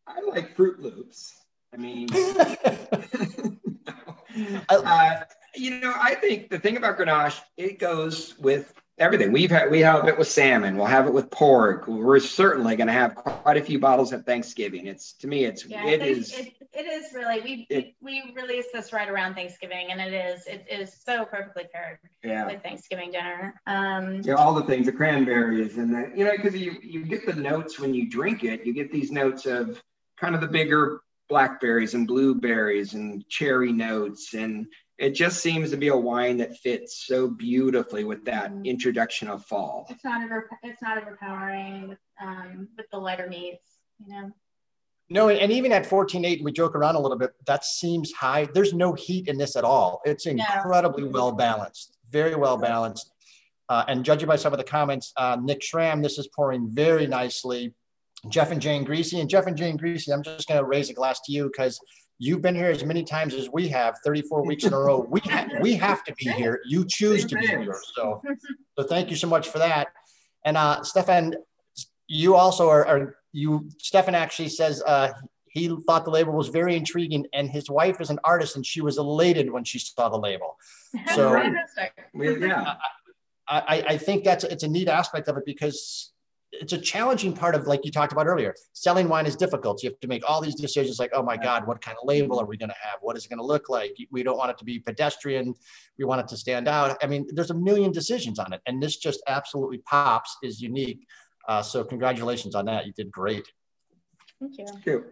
[0.06, 1.34] I like Fruit Loops.
[1.72, 2.08] I mean,
[4.68, 5.16] uh,
[5.54, 9.32] you know, I think the thing about Grenache, it goes with everything.
[9.32, 10.76] We've had we have it with salmon.
[10.76, 11.88] We'll have it with pork.
[11.88, 14.86] We're certainly going to have quite a few bottles at Thanksgiving.
[14.86, 16.32] It's to me, it's yeah, it is.
[16.38, 20.46] It, it is really we it, we released this right around Thanksgiving, and it is
[20.46, 22.46] it is so perfectly paired yeah.
[22.46, 23.60] with Thanksgiving dinner.
[23.66, 27.26] Um, yeah, all the things, the cranberries, and the you know because you you get
[27.26, 28.64] the notes when you drink it.
[28.64, 29.82] You get these notes of
[30.18, 34.66] kind of the bigger blackberries and blueberries and cherry notes and
[35.00, 38.64] it just seems to be a wine that fits so beautifully with that mm.
[38.66, 39.86] introduction of fall.
[39.88, 44.30] It's not over, it's not overpowering with, um, with the lighter meats, you know.
[45.08, 47.30] No, and even at 14.8, we joke around a little bit.
[47.46, 48.46] That seems high.
[48.52, 50.02] There's no heat in this at all.
[50.04, 51.08] It's incredibly no.
[51.08, 53.10] well balanced, very well balanced.
[53.68, 57.06] Uh, and judging by some of the comments, uh, Nick Schramm, this is pouring very
[57.06, 57.74] nicely.
[58.28, 60.94] Jeff and Jane Greasy, and Jeff and Jane Greasy, I'm just going to raise a
[60.94, 61.80] glass to you because
[62.22, 65.06] You've been here as many times as we have, 34 weeks in a row.
[65.08, 66.60] We ha- we have to be here.
[66.66, 67.74] You choose to be here.
[67.96, 68.22] So,
[68.78, 69.88] so thank you so much for that.
[70.44, 71.34] And uh, Stefan,
[72.08, 73.70] you also are, are you.
[73.78, 75.12] Stefan actually says uh,
[75.48, 78.82] he thought the label was very intriguing, and his wife is an artist, and she
[78.82, 80.58] was elated when she saw the label.
[81.14, 81.40] So,
[82.14, 82.74] yeah,
[83.48, 86.12] I, I think that's it's a neat aspect of it because
[86.52, 89.82] it's a challenging part of like you talked about earlier selling wine is difficult.
[89.82, 92.40] You have to make all these decisions like oh my god what kind of label
[92.40, 92.98] are we going to have?
[93.00, 93.96] What is it going to look like?
[94.10, 95.54] We don't want it to be pedestrian.
[95.98, 96.98] We want it to stand out.
[97.02, 101.06] I mean there's a million decisions on it and this just absolutely pops is unique.
[101.48, 102.86] Uh, so congratulations on that.
[102.86, 103.46] You did great.
[104.40, 105.04] Thank you, thank you.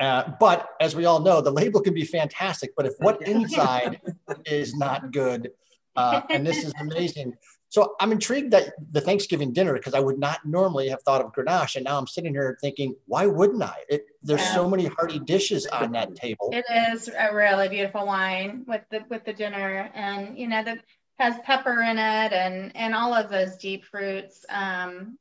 [0.00, 4.00] Uh, but as we all know, the label can be fantastic, but if what inside
[4.46, 5.50] is not good,
[5.94, 7.34] uh, and this is amazing.
[7.72, 11.32] So I'm intrigued that the Thanksgiving dinner, because I would not normally have thought of
[11.32, 11.76] Grenache.
[11.76, 13.76] And now I'm sitting here thinking, why wouldn't I?
[13.88, 14.54] It, there's yeah.
[14.56, 16.50] so many hearty dishes on that table.
[16.52, 19.90] It is a really beautiful wine with the with the dinner.
[19.94, 20.80] And you know, that
[21.18, 25.16] has pepper in it and and all of those deep fruits, um,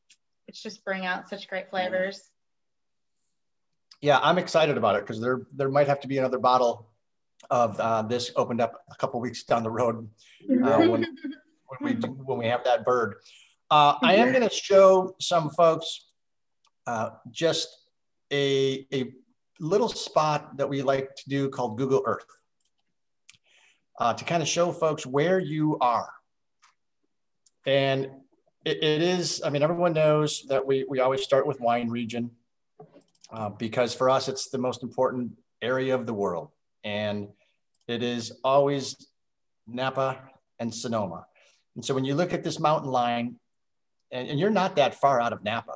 [0.45, 2.31] which just bring out such great flavors.
[4.01, 6.89] Yeah, I'm excited about it because there there might have to be another bottle
[7.49, 10.09] of uh, this opened up a couple weeks down the road
[10.49, 11.05] uh, when,
[11.77, 13.15] when we do, when we have that bird.
[13.69, 16.07] Uh, I am going to show some folks
[16.88, 17.67] uh, just
[18.31, 19.13] a, a
[19.60, 22.25] little spot that we like to do called Google Earth
[23.99, 26.10] uh, to kind of show folks where you are.
[27.65, 28.10] And
[28.65, 32.31] it, it is, I mean, everyone knows that we, we always start with wine region
[33.31, 35.31] uh, because for us, it's the most important
[35.62, 36.49] area of the world.
[36.84, 37.29] And
[37.88, 39.07] it is always
[39.67, 40.17] Napa
[40.60, 41.25] and Sonoma.
[41.75, 43.38] And so when you look at this mountain line,
[44.12, 45.73] and, and you're not that far out of Napa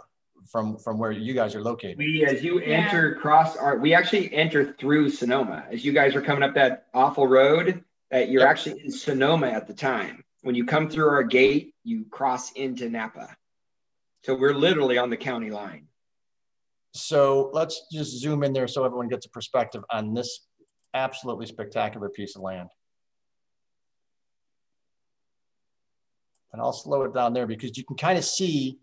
[0.52, 1.98] from from where you guys are located.
[1.98, 2.86] We, as you yeah.
[2.86, 5.66] enter across our, we actually enter through Sonoma.
[5.72, 8.50] As you guys are coming up that awful road, that you're yep.
[8.50, 10.24] actually in Sonoma at the time.
[10.42, 13.36] When you come through our gate, you cross into Napa.
[14.24, 15.88] So we're literally on the county line.
[16.94, 20.48] So let's just zoom in there so everyone gets a perspective on this
[20.94, 22.70] absolutely spectacular piece of land.
[26.56, 28.78] And I'll slow it down there because you can kind of see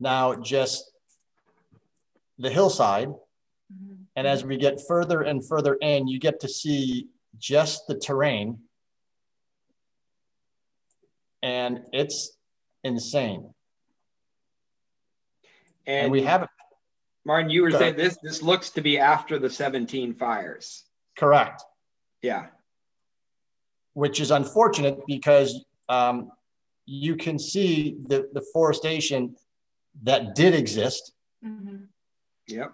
[0.00, 0.90] now just
[2.38, 3.08] the hillside.
[3.08, 4.04] Mm-hmm.
[4.16, 8.60] And as we get further and further in, you get to see just the terrain.
[11.42, 12.38] And it's
[12.82, 13.52] insane.
[15.86, 16.48] And, and we have
[17.26, 20.84] Martin, you were saying this this looks to be after the 17 fires.
[21.18, 21.62] Correct.
[22.22, 22.46] Yeah.
[23.92, 26.30] Which is unfortunate because um,
[26.86, 29.36] you can see the, the forestation
[30.02, 31.12] that did exist.
[31.44, 31.84] Mm-hmm.
[32.48, 32.72] Yep.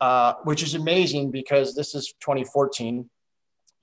[0.00, 3.08] Uh, which is amazing because this is 2014.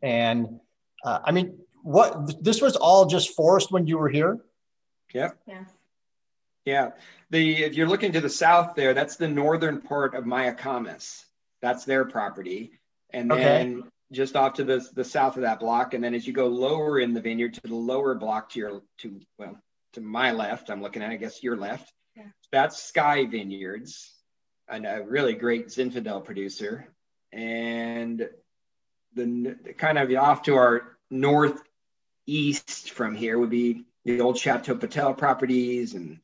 [0.02, 0.60] And
[1.04, 4.40] uh, I mean, what this was all just forest when you were here?
[5.14, 5.38] Yep.
[5.48, 5.70] Yes.
[6.64, 6.92] Yeah.
[7.30, 11.26] The if you're looking to the south there, that's the northern part of Mayacamas.
[11.62, 12.80] That's their property.
[13.12, 13.90] And then okay.
[14.12, 15.94] Just off to the, the south of that block.
[15.94, 18.82] And then as you go lower in the vineyard to the lower block to your
[19.00, 19.58] to well,
[19.94, 21.92] to my left, I'm looking at I guess your left.
[22.16, 22.24] Yeah.
[22.52, 24.14] That's Sky Vineyards,
[24.70, 26.88] and a really great Zinfandel producer.
[27.34, 28.30] And
[29.16, 34.76] the, the kind of off to our northeast from here would be the old Chateau
[34.76, 36.20] Potelle properties and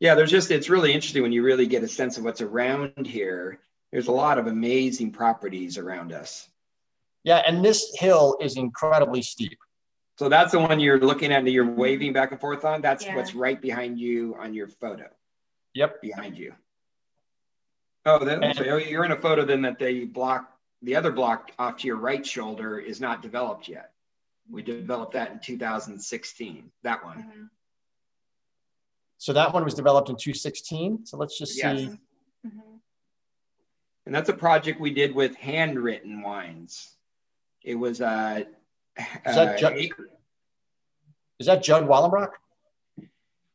[0.00, 3.06] yeah, there's just, it's really interesting when you really get a sense of what's around
[3.06, 3.60] here.
[3.92, 6.48] There's a lot of amazing properties around us.
[7.24, 9.58] Yeah, and this hill is incredibly steep.
[10.18, 12.80] So that's the one you're looking at and you're waving back and forth on.
[12.80, 13.16] That's yeah.
[13.16, 15.08] what's right behind you on your photo.
[15.74, 16.02] Yep.
[16.02, 16.54] Behind you.
[18.06, 21.50] Oh, then and, so you're in a photo then that the block, the other block
[21.58, 23.90] off to your right shoulder is not developed yet.
[24.48, 27.18] We developed that in 2016, that one.
[27.18, 27.44] Mm-hmm.
[29.16, 31.06] So that one was developed in 2016.
[31.06, 31.78] So let's just yes.
[31.78, 31.86] see.
[32.46, 32.60] Mm-hmm.
[34.06, 36.93] And that's a project we did with handwritten wines.
[37.64, 38.44] It was uh,
[38.96, 39.76] is that, uh, Judd,
[41.40, 42.32] is that Judd Wallenbrock?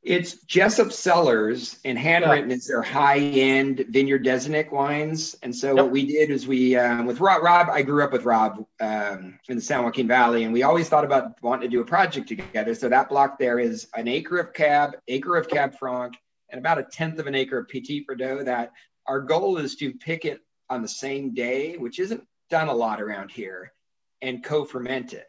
[0.01, 2.55] It's Jessup Cellars, and handwritten yeah.
[2.55, 5.35] is their high-end Vineyard Designate wines.
[5.43, 5.75] And so yep.
[5.75, 9.37] what we did is we, um, with Rob, Rob, I grew up with Rob um,
[9.49, 12.29] in the San Joaquin Valley, and we always thought about wanting to do a project
[12.29, 12.73] together.
[12.73, 16.15] So that block there is an acre of Cab, acre of Cab Franc,
[16.49, 18.45] and about a tenth of an acre of Petit Verdot.
[18.45, 18.71] That
[19.05, 23.01] our goal is to pick it on the same day, which isn't done a lot
[23.01, 23.73] around here,
[24.21, 25.27] and co-ferment it.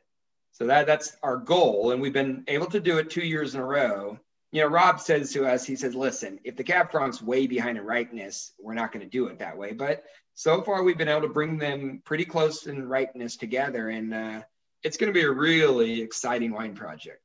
[0.53, 3.61] So that that's our goal, and we've been able to do it two years in
[3.61, 4.19] a row
[4.53, 7.79] you know, Rob says to us, he says, listen, if the Cab Franc's way behind
[7.79, 9.73] in ripeness, we're not going to do it that way.
[9.73, 10.03] But
[10.35, 13.91] so far, we've been able to bring them pretty close in ripeness together.
[13.91, 14.43] And uh,
[14.83, 17.21] it's going to be a really exciting wine project.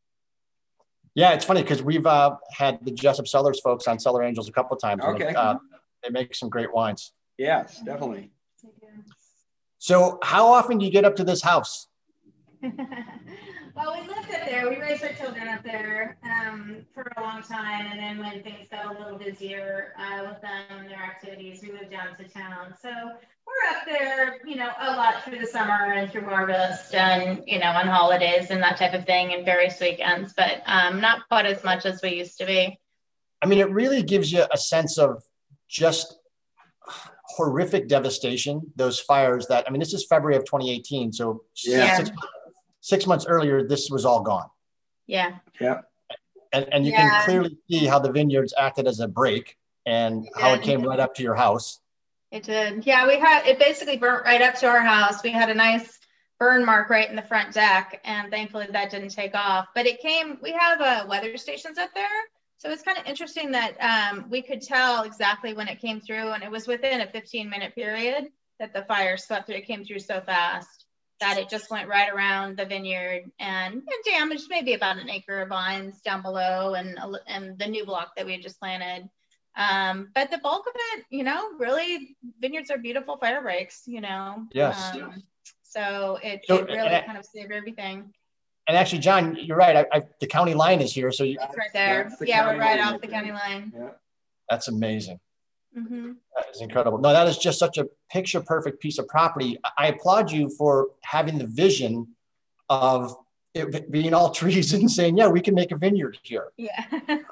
[1.15, 4.51] Yeah, it's funny because we've uh, had the Jessup Cellars folks on Cellar Angels a
[4.51, 5.01] couple of times.
[5.03, 5.27] Okay.
[5.27, 5.55] They, uh,
[6.03, 7.13] they make some great wines.
[7.37, 8.31] Yes, definitely.
[9.85, 11.87] So, how often do you get up to this house?
[13.75, 14.69] Well, we lived up there.
[14.69, 18.69] We raised our children up there um, for a long time, and then when things
[18.71, 22.73] got a little busier uh, with them, and their activities, we moved down to town.
[22.81, 27.43] So we're up there, you know, a lot through the summer and through harvest, and
[27.45, 31.27] you know, on holidays and that type of thing, and various weekends, but um, not
[31.27, 32.79] quite as much as we used to be.
[33.41, 35.21] I mean, it really gives you a sense of
[35.67, 36.15] just
[37.35, 38.61] horrific devastation.
[38.75, 41.97] Those fires that I mean, this is February of 2018, so yeah.
[41.97, 42.11] Six,
[42.81, 44.47] six months earlier, this was all gone.
[45.07, 45.37] Yeah.
[45.59, 45.81] Yeah.
[46.53, 47.09] And, and you yeah.
[47.09, 50.99] can clearly see how the vineyards acted as a break and how it came right
[50.99, 51.79] up to your house.
[52.31, 52.85] It did.
[52.85, 55.23] Yeah, we had it basically burnt right up to our house.
[55.23, 55.99] We had a nice
[56.39, 59.67] burn mark right in the front deck, and thankfully that didn't take off.
[59.75, 60.37] But it came.
[60.41, 62.07] We have uh, weather stations up there,
[62.65, 66.31] so it's kind of interesting that um, we could tell exactly when it came through,
[66.31, 69.57] and it was within a 15 minute period that the fire swept through.
[69.57, 70.85] It came through so fast
[71.19, 75.41] that it just went right around the vineyard and, and damaged maybe about an acre
[75.41, 76.97] of vines down below and,
[77.27, 79.07] and the new block that we had just planted.
[79.55, 84.01] Um, but the bulk of it, you know, really vineyards are beautiful fire breaks, you
[84.01, 84.45] know.
[84.51, 84.95] Yes.
[84.95, 85.23] Um,
[85.63, 88.11] so it, so, it really kind of saved everything.
[88.67, 89.75] And actually, John, you're right.
[89.77, 92.11] I, I, the county line is here, so you, it's right there.
[92.19, 93.71] The yeah, we're right off the county line.
[93.75, 93.89] Yeah.
[94.49, 95.19] That's amazing.
[95.77, 96.13] Mm-hmm.
[96.35, 96.97] That is incredible.
[96.97, 99.59] No, that is just such a picture perfect piece of property.
[99.77, 102.07] I applaud you for having the vision
[102.69, 103.15] of
[103.55, 106.51] it being all trees and saying, yeah, we can make a vineyard here.
[106.57, 106.83] Yeah.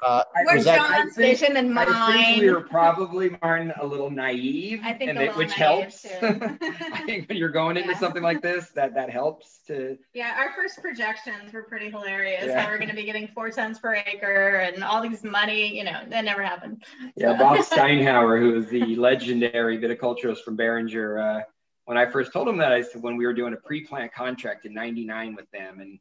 [0.02, 1.86] Uh, Where's John's vision and mine?
[1.88, 6.06] I think we were probably, Martin, a little naive, I think and it, which helps.
[6.22, 7.98] I think when you're going into yeah.
[7.98, 9.98] something like this, that that helps to.
[10.14, 12.46] Yeah, our first projections were pretty hilarious.
[12.46, 12.62] Yeah.
[12.62, 15.84] How we're going to be getting four tons per acre and all these money, you
[15.84, 16.84] know, that never happened.
[17.16, 21.18] Yeah, Bob Steinhauer, who is the legendary viticulturist from Beringer.
[21.18, 21.40] Uh,
[21.84, 24.64] when I first told him that, I said when we were doing a pre-plant contract
[24.64, 25.98] in '99 with them, and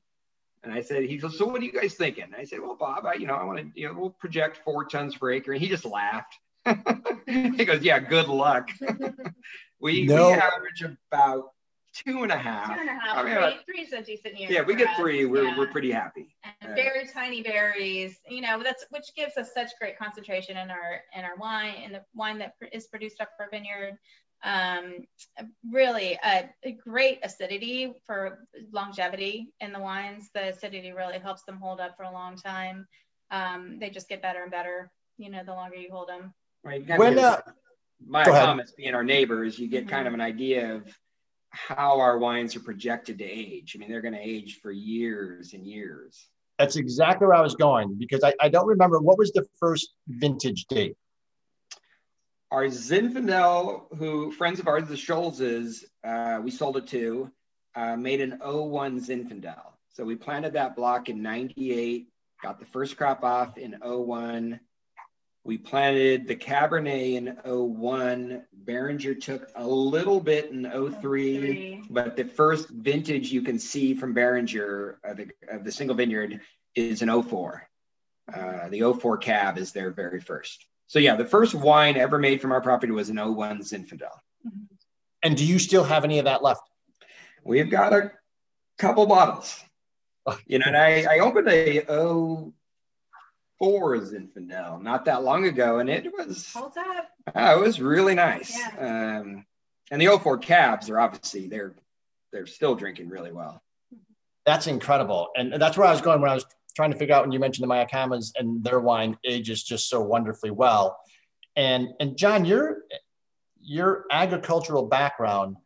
[0.63, 2.23] And I said, he goes, so what are you guys thinking?
[2.23, 4.61] And I said, well, Bob, I, you know, I want to, you know, we'll project
[4.63, 5.51] four tons per acre.
[5.51, 6.37] And he just laughed.
[7.27, 8.69] he goes, yeah, good luck.
[9.81, 10.27] we, no.
[10.27, 11.49] we average about
[11.93, 12.73] two and a half.
[12.73, 13.17] Two and a half.
[13.17, 14.49] I mean, three, three is a decent year.
[14.49, 15.25] Yeah, we get three.
[15.25, 15.57] We're, yeah.
[15.57, 16.35] we're pretty happy.
[16.61, 20.71] And uh, very tiny berries, you know, that's which gives us such great concentration in
[20.71, 23.97] our in our wine and the wine that is produced up our vineyard
[24.43, 25.05] um,
[25.71, 30.29] really a, a, great acidity for longevity in the wines.
[30.33, 32.85] The acidity really helps them hold up for a long time.
[33.31, 36.33] Um, they just get better and better, you know, the longer you hold them.
[36.63, 36.85] Right.
[36.97, 37.41] When, uh,
[38.05, 39.95] my comments being our neighbors, you get mm-hmm.
[39.95, 40.83] kind of an idea of
[41.49, 43.75] how our wines are projected to age.
[43.75, 46.27] I mean, they're going to age for years and years.
[46.59, 49.93] That's exactly where I was going because I, I don't remember what was the first
[50.07, 50.97] vintage date
[52.53, 57.31] our Zinfandel, who friends of ours, the Scholzes, uh, we sold it to,
[57.73, 59.71] uh, made an 01 Zinfandel.
[59.93, 62.09] So we planted that block in 98,
[62.43, 64.59] got the first crop off in 01.
[65.43, 68.43] We planted the Cabernet in 01.
[68.53, 70.69] Beringer took a little bit in
[71.01, 75.95] 03, but the first vintage you can see from Beringer of the, of the single
[75.95, 76.39] vineyard
[76.75, 77.67] is an 04.
[78.31, 80.67] Uh, the 04 cab is their very first.
[80.87, 84.09] So yeah, the first wine ever made from our property was an 01 Zinfandel.
[85.23, 86.69] And do you still have any of that left?
[87.43, 88.11] We've got a
[88.77, 89.59] couple bottles.
[90.25, 90.37] Oh.
[90.45, 92.53] You know, and I, I opened a 04
[93.97, 97.09] Zinfandel not that long ago, and it was Holds up.
[97.35, 98.57] Oh, it was really nice.
[98.57, 99.19] Yeah.
[99.19, 99.45] Um,
[99.91, 101.75] and the 04 cabs are obviously they're
[102.31, 103.61] they're still drinking really well.
[104.45, 106.45] That's incredible, and that's where I was going when I was
[106.75, 110.01] trying to figure out when you mentioned the Mayacamas and their wine ages just so
[110.01, 110.97] wonderfully well.
[111.55, 112.79] And and John, your
[113.61, 115.57] your agricultural background,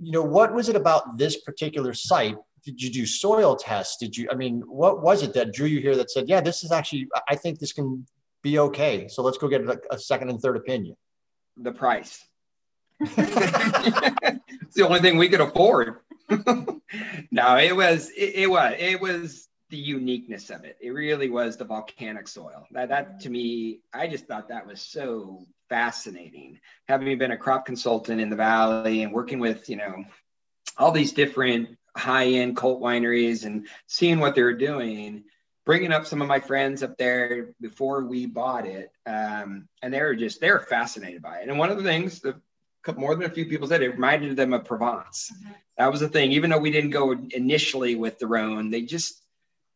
[0.00, 2.36] you know, what was it about this particular site?
[2.64, 3.96] Did you do soil tests?
[3.98, 4.28] Did you?
[4.30, 7.08] I mean, what was it that drew you here that said, yeah, this is actually,
[7.28, 8.06] I think this can
[8.42, 9.08] be okay.
[9.08, 10.96] So let's go get a, a second and third opinion.
[11.56, 12.24] The price.
[13.00, 15.96] it's the only thing we could afford.
[17.30, 20.76] no, it was it, it was it was the uniqueness of it.
[20.80, 22.66] It really was the volcanic soil.
[22.72, 26.60] That, that to me, I just thought that was so fascinating.
[26.88, 30.04] Having been a crop consultant in the valley and working with, you know,
[30.76, 35.24] all these different high-end cult wineries and seeing what they were doing,
[35.64, 40.02] bringing up some of my friends up there before we bought it, um, and they
[40.02, 41.48] were just they were fascinated by it.
[41.48, 42.36] And one of the things that
[42.98, 45.32] more than a few people said it reminded them of Provence.
[45.32, 45.52] Mm-hmm.
[45.78, 46.32] That was the thing.
[46.32, 49.23] Even though we didn't go initially with the Rhone, they just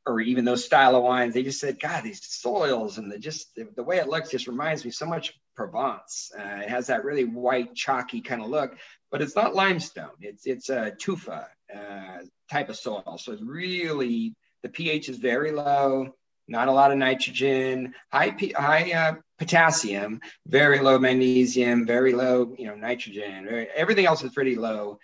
[0.08, 3.54] or even those style of wines, they just said, God, these soils and the just
[3.54, 6.30] the, the way it looks just reminds me so much of Provence.
[6.38, 8.76] Uh, it has that really white, chalky kind of look,
[9.10, 10.16] but it's not limestone.
[10.20, 12.18] It's it's a tufa uh,
[12.50, 13.18] type of soil.
[13.20, 16.14] So it's really the pH is very low,
[16.46, 22.54] not a lot of nitrogen, high P, high uh, potassium, very low magnesium, very low
[22.58, 23.66] you know nitrogen.
[23.74, 24.98] Everything else is pretty low,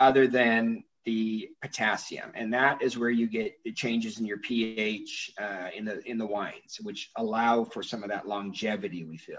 [0.00, 5.30] other than the potassium, and that is where you get the changes in your pH
[5.40, 9.38] uh, in the in the wines, which allow for some of that longevity we feel.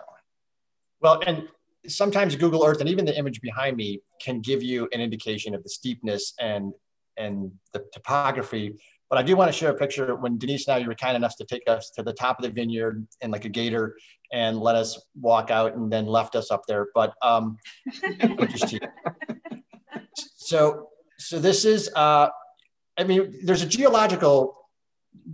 [1.01, 1.47] Well, and
[1.87, 5.61] sometimes Google Earth and even the image behind me can give you an indication of
[5.61, 6.73] the steepness and
[7.17, 8.75] and the topography.
[9.09, 11.35] But I do want to share a picture when Denise I, you were kind enough
[11.37, 13.95] to take us to the top of the vineyard in like a gator
[14.33, 16.87] and let us walk out and then left us up there.
[16.93, 17.57] But um,
[20.35, 20.89] so
[21.19, 22.29] so this is, uh,
[22.97, 24.57] I mean, there's a geological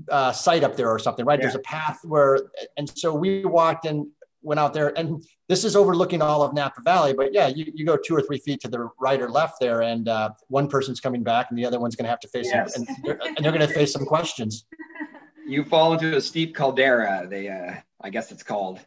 [0.09, 1.39] uh, site up there or something, right?
[1.39, 1.43] Yeah.
[1.43, 2.39] There's a path where,
[2.77, 4.07] and so we walked and
[4.41, 7.13] went out there, and this is overlooking all of Napa Valley.
[7.13, 9.81] But yeah, you, you go two or three feet to the right or left there,
[9.81, 12.47] and uh, one person's coming back, and the other one's going to have to face
[12.47, 12.75] yes.
[12.75, 14.65] some, and they're, and they're going to face some questions.
[15.45, 17.27] You fall into a steep caldera.
[17.29, 18.79] They, uh, I guess it's called.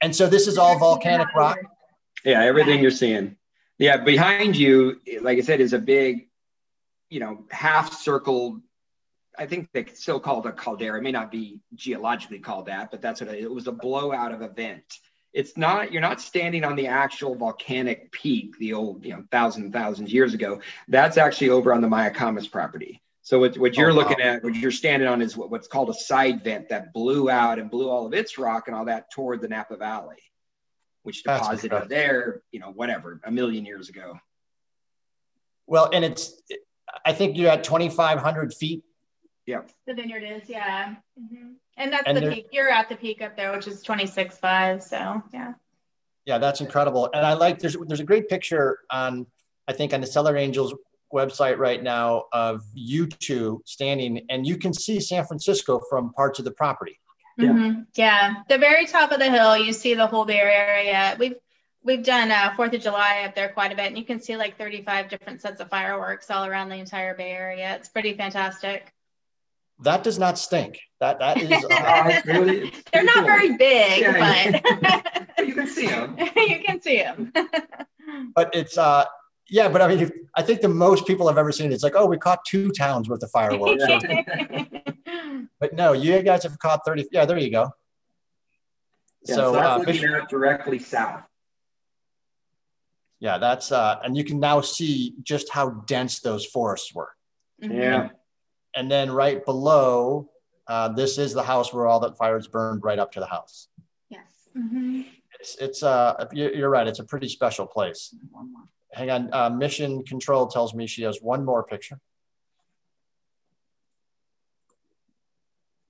[0.00, 1.58] And so this is all volcanic rock.
[2.24, 3.36] Yeah, everything you're seeing.
[3.78, 6.28] Yeah, behind you, like I said, is a big,
[7.10, 8.60] you know, half circle.
[9.38, 10.98] I think they still call it a caldera.
[10.98, 14.32] It may not be geologically called that, but that's what it, it was a blowout
[14.32, 14.98] of a vent.
[15.32, 19.72] It's not, you're not standing on the actual volcanic peak, the old, you know, thousand,
[19.72, 20.60] thousands years ago.
[20.88, 23.00] That's actually over on the Mayacamas property.
[23.22, 24.32] So what, what you're oh, looking wow.
[24.32, 27.58] at, what you're standing on is what, what's called a side vent that blew out
[27.58, 30.16] and blew all of its rock and all that toward the Napa Valley
[31.08, 34.20] which deposited there, you know, whatever, a million years ago.
[35.66, 36.34] Well, and it's,
[37.02, 38.84] I think you're at 2,500 feet.
[39.46, 39.62] Yeah.
[39.86, 40.96] The vineyard is, yeah.
[41.18, 41.52] Mm-hmm.
[41.78, 42.48] And that's and the peak.
[42.52, 44.82] You're at the peak up there, which is 26.5.
[44.82, 45.54] So, yeah.
[46.26, 47.08] Yeah, that's incredible.
[47.14, 49.24] And I like, there's, there's a great picture on,
[49.66, 50.74] I think on the Cellar Angels
[51.10, 56.38] website right now of you two standing, and you can see San Francisco from parts
[56.38, 57.00] of the property.
[57.38, 57.50] Yeah.
[57.50, 57.80] Mm-hmm.
[57.94, 61.16] yeah, the very top of the hill, you see the whole Bay Area.
[61.20, 61.36] We've
[61.84, 64.36] we've done uh, Fourth of July up there quite a bit, and you can see
[64.36, 67.76] like 35 different sets of fireworks all around the entire Bay Area.
[67.76, 68.92] It's pretty fantastic.
[69.82, 70.80] That does not stink.
[71.00, 71.64] That that is.
[71.70, 73.24] Uh, really, They're not cool.
[73.24, 74.60] very big, yeah,
[75.36, 76.16] but you can see them.
[76.36, 77.32] you can see them.
[78.34, 79.04] but it's uh
[79.50, 82.06] yeah, but I mean, I think the most people I've ever seen, it's like, oh,
[82.06, 83.82] we caught two towns worth of fireworks.
[85.60, 87.06] but no, you guys have caught 30.
[87.12, 87.70] Yeah, there you go.
[89.26, 91.22] Yeah, so, so uh, looking at directly south.
[93.20, 97.10] Yeah, that's, uh, and you can now see just how dense those forests were.
[97.62, 97.76] Mm-hmm.
[97.76, 98.08] Yeah.
[98.76, 100.28] And then right below,
[100.68, 103.68] uh, this is the house where all that fires burned right up to the house.
[104.10, 104.48] Yes.
[104.56, 105.02] Mm-hmm.
[105.40, 106.86] It's, it's, uh, you're right.
[106.86, 108.14] It's a pretty special place.
[108.30, 108.62] One more
[108.92, 111.98] hang on, uh, mission control tells me she has one more picture.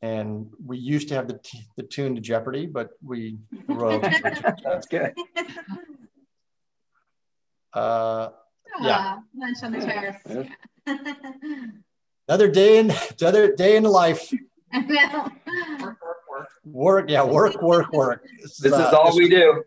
[0.00, 1.40] And we used to have the,
[1.76, 4.02] the tune to Jeopardy, but we wrote.
[4.62, 5.12] That's good.
[7.72, 8.28] Uh,
[8.80, 9.18] yeah.
[9.36, 10.16] Lunch on the terrace.
[10.28, 10.96] Yeah.
[12.28, 14.32] another day in another day in life.
[14.72, 14.88] work,
[15.82, 15.98] work,
[16.30, 16.48] work.
[16.64, 18.24] Work, yeah, work, work, work.
[18.40, 19.64] This, this uh, is all this, we do.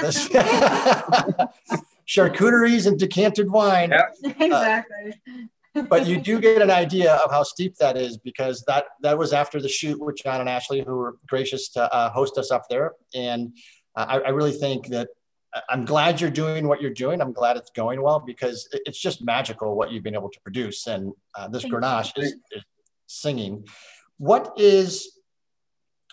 [0.00, 0.28] This,
[2.08, 3.90] charcuteries and decanted wine.
[3.90, 4.14] Yep.
[4.40, 5.14] exactly.
[5.76, 9.16] Uh, but you do get an idea of how steep that is because that that
[9.16, 12.50] was after the shoot with John and Ashley, who were gracious to uh, host us
[12.50, 12.92] up there.
[13.14, 13.56] And
[13.94, 15.08] uh, I, I, really think that
[15.54, 17.20] uh, I'm glad you're doing what you're doing.
[17.20, 20.86] I'm glad it's going well because it's just magical what you've been able to produce.
[20.86, 22.64] And uh, this Thank Grenache is, is
[23.06, 23.64] singing.
[24.16, 25.17] What is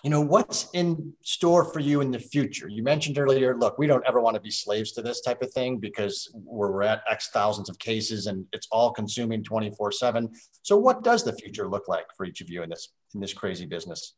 [0.06, 2.68] you know what's in store for you in the future?
[2.68, 5.52] You mentioned earlier look we don't ever want to be slaves to this type of
[5.52, 10.30] thing because we're at x thousands of cases and it's all consuming 24 7
[10.62, 13.34] so what does the future look like for each of you in this in this
[13.34, 14.14] crazy business?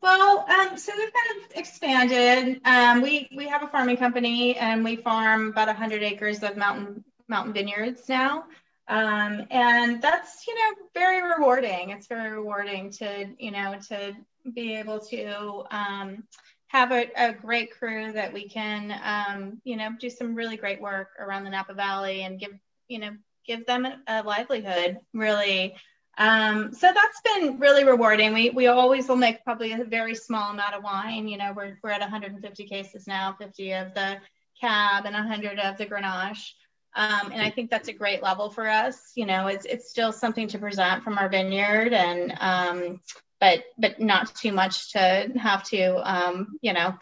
[0.00, 2.60] Well um, so we've kind of expanded.
[2.64, 7.02] Um, we we have a farming company and we farm about 100 acres of mountain
[7.28, 8.44] mountain vineyards now.
[8.86, 11.90] Um, and that's you know very rewarding.
[11.90, 14.14] It's very rewarding to you know to
[14.52, 16.24] be able to um,
[16.68, 20.80] have a, a, great crew that we can, um, you know, do some really great
[20.80, 22.52] work around the Napa Valley and give,
[22.88, 23.10] you know,
[23.46, 25.74] give them a, a livelihood really.
[26.18, 28.34] Um, so that's been really rewarding.
[28.34, 31.26] We, we always will make probably a very small amount of wine.
[31.28, 34.18] You know, we're, we're at 150 cases now, 50 of the
[34.60, 36.52] cab and 100 of the Grenache.
[36.94, 39.12] Um, and I think that's a great level for us.
[39.14, 43.00] You know, it's, it's still something to present from our vineyard and, um,
[43.40, 46.94] but but not too much to have to um, you know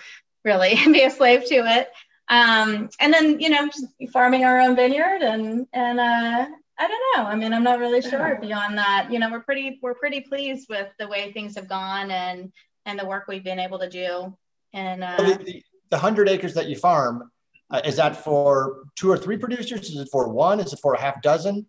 [0.44, 1.90] really be a slave to it.
[2.28, 3.68] Um, and then you know
[4.12, 6.46] farming our own vineyard and and uh,
[6.80, 7.24] I don't know.
[7.24, 9.08] I mean, I'm not really sure beyond that.
[9.10, 12.52] You know, we're pretty we're pretty pleased with the way things have gone and
[12.86, 14.36] and the work we've been able to do.
[14.72, 17.30] And uh, the, the, the hundred acres that you farm
[17.70, 19.90] uh, is that for two or three producers?
[19.90, 20.60] Is it for one?
[20.60, 21.66] Is it for a half dozen?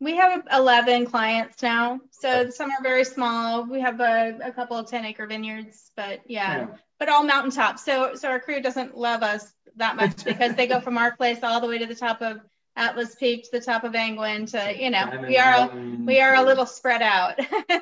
[0.00, 2.00] We have 11 clients now.
[2.10, 3.66] So some are very small.
[3.66, 6.66] We have a, a couple of 10 acre vineyards, but yeah, yeah,
[6.98, 7.84] but all mountaintops.
[7.84, 11.42] So, so our crew doesn't love us that much because they go from our place
[11.42, 12.38] all the way to the top of
[12.76, 15.76] Atlas Peak to the top of Angwin to, you know, we are, a,
[16.06, 17.38] we are a little spread out.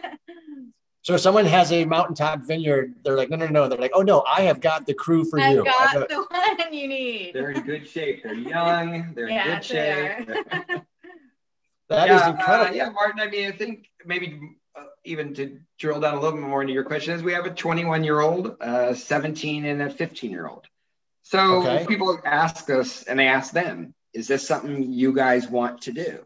[1.06, 3.68] So if someone has a mountaintop vineyard, they're like, no, no, no.
[3.68, 5.64] They're like, oh no, I have got the crew for I've you.
[5.64, 6.16] Got got the
[6.64, 7.30] one you need.
[7.32, 8.24] They're in good shape.
[8.24, 9.12] They're young.
[9.14, 10.28] They're in good shape.
[11.88, 12.72] That yeah, is incredible.
[12.72, 13.20] Uh, yeah, Martin.
[13.20, 14.40] I mean, I think maybe
[14.74, 17.46] uh, even to drill down a little bit more into your question is we have
[17.46, 20.66] a 21 year old, a 17, and a 15 year old.
[21.22, 21.86] So okay.
[21.86, 26.24] people ask us, and they ask them, "Is this something you guys want to do?"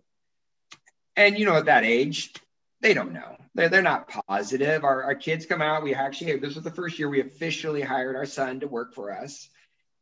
[1.17, 2.33] And you know, at that age,
[2.81, 3.37] they don't know.
[3.55, 4.85] They're, they're not positive.
[4.85, 5.83] Our, our kids come out.
[5.83, 9.13] We actually this was the first year we officially hired our son to work for
[9.13, 9.49] us.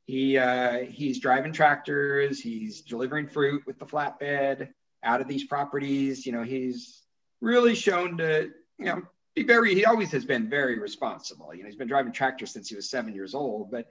[0.06, 2.40] He uh, he's driving tractors.
[2.40, 4.68] He's delivering fruit with the flatbed
[5.02, 6.26] out of these properties.
[6.26, 7.02] You know, he's
[7.40, 9.02] really shown to, you know,
[9.34, 11.54] be very, he always has been very responsible.
[11.54, 13.88] You know, he's been driving tractors since he was seven years old, but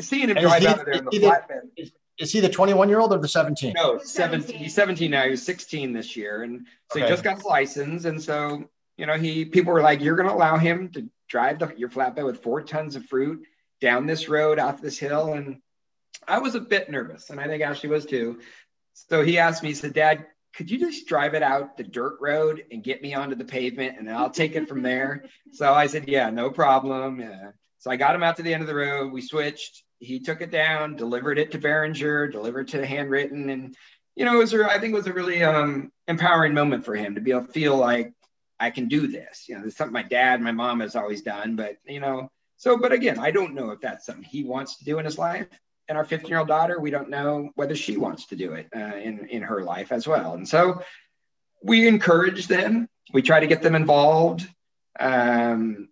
[0.00, 1.68] seeing him drive he, out of there in the flatbed.
[1.76, 3.74] Is, is he the 21 year old or the 17?
[3.74, 4.56] No, 17.
[4.56, 5.24] He's 17 now.
[5.24, 6.42] He was 16 this year.
[6.42, 7.06] And so okay.
[7.06, 8.04] he just got his license.
[8.04, 8.64] And so,
[8.96, 11.88] you know, he, people were like, you're going to allow him to drive the, your
[11.88, 13.44] flatbed with four tons of fruit
[13.80, 15.32] down this road, off this hill.
[15.32, 15.60] And
[16.28, 17.30] I was a bit nervous.
[17.30, 18.40] And I think Ashley was too.
[18.94, 22.18] So he asked me, he said, Dad, could you just drive it out the dirt
[22.20, 25.24] road and get me onto the pavement and I'll take it from there?
[25.52, 27.20] so I said, Yeah, no problem.
[27.20, 27.50] Yeah.
[27.78, 29.12] So I got him out to the end of the road.
[29.12, 29.82] We switched.
[29.98, 33.76] He took it down, delivered it to Beringer, delivered to Handwritten, and
[34.16, 37.16] you know, it was, I think it was a really um, empowering moment for him
[37.16, 38.12] to be able to feel like
[38.60, 39.48] I can do this.
[39.48, 42.78] You know, it's something my dad, my mom has always done, but you know, so,
[42.78, 45.48] but again, I don't know if that's something he wants to do in his life.
[45.88, 48.68] And our 15 year old daughter, we don't know whether she wants to do it
[48.74, 50.34] uh, in, in her life as well.
[50.34, 50.82] And so
[51.62, 54.48] we encourage them, we try to get them involved.
[54.98, 55.88] Um,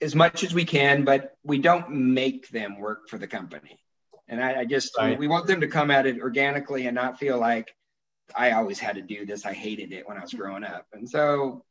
[0.00, 3.78] as much as we can, but we don't make them work for the company.
[4.28, 5.18] And I, I just right.
[5.18, 7.74] we want them to come at it organically and not feel like
[8.36, 9.46] I always had to do this.
[9.46, 10.86] I hated it when I was growing up.
[10.92, 11.64] And so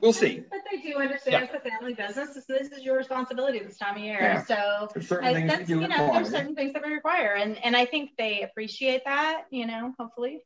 [0.00, 0.42] we'll see.
[0.50, 1.44] But they do understand yeah.
[1.44, 2.34] it's a family business.
[2.34, 4.20] This, this, is your responsibility this time of year.
[4.20, 4.44] Yeah.
[4.44, 4.88] So
[5.22, 7.34] I, that's, you know, there's certain things that we require.
[7.34, 10.40] And, and I think they appreciate that, you know, hopefully.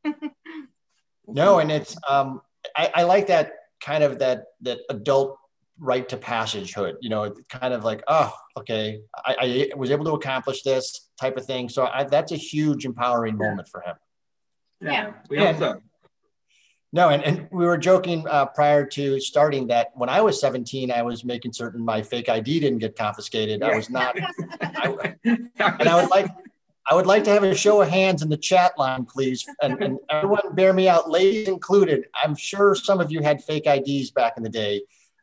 [1.27, 2.41] no, and it's, um,
[2.77, 5.39] I, I like that kind of that, that adult
[5.81, 10.13] right to passagehood you know kind of like oh okay I, I, was able to
[10.13, 13.97] accomplish this type of thing so I, that's a huge empowering moment for him
[14.81, 15.81] yeah we and, so.
[16.95, 20.91] No and, and we were joking uh, prior to starting that when i was 17
[20.91, 23.69] i was making certain my fake id didn't get confiscated yeah.
[23.69, 24.17] i was not
[24.63, 26.31] I, and i would like
[26.87, 29.47] I would like to have a show of hands in the chat line, please.
[29.63, 32.05] And, and everyone bear me out, ladies included.
[32.23, 34.83] I'm sure some of you had fake IDs back in the day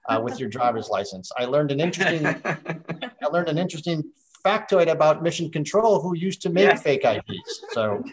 [0.10, 1.32] uh, with your driver's license.
[1.38, 4.04] I learned an interesting I learned an interesting
[4.44, 6.76] factoid about Mission Control who used to make yeah.
[6.76, 7.62] fake IDs.
[7.72, 8.04] So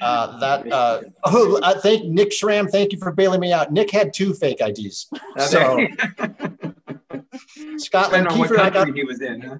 [0.00, 2.68] uh, that uh, oh, I thank Nick Schramm.
[2.68, 3.72] Thank you for bailing me out.
[3.72, 5.08] Nick had two fake IDs.
[5.38, 5.78] So
[7.76, 9.40] Scotland Kiefer, I got, he was in.
[9.40, 9.58] Huh?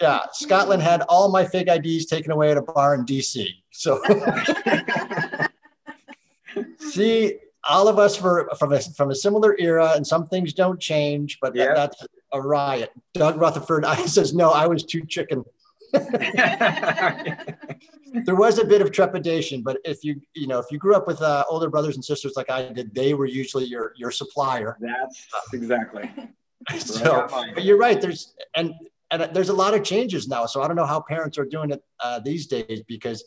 [0.00, 3.46] Yeah, Scotland had all my fake IDs taken away at a bar in DC.
[3.70, 4.02] So
[6.78, 10.80] see, all of us were from a, from a similar era, and some things don't
[10.80, 12.92] change, but that, that's a riot.
[13.14, 15.44] Doug Rutherford I says, no, I was too chicken.
[18.26, 21.06] there was a bit of trepidation, but if you you know if you grew up
[21.06, 24.76] with uh, older brothers and sisters like I did, they were usually your your supplier.
[24.80, 26.10] That's exactly.
[26.78, 28.00] so, but you're right.
[28.00, 28.74] There's and
[29.10, 30.46] and there's a lot of changes now.
[30.46, 33.24] So I don't know how parents are doing it uh, these days because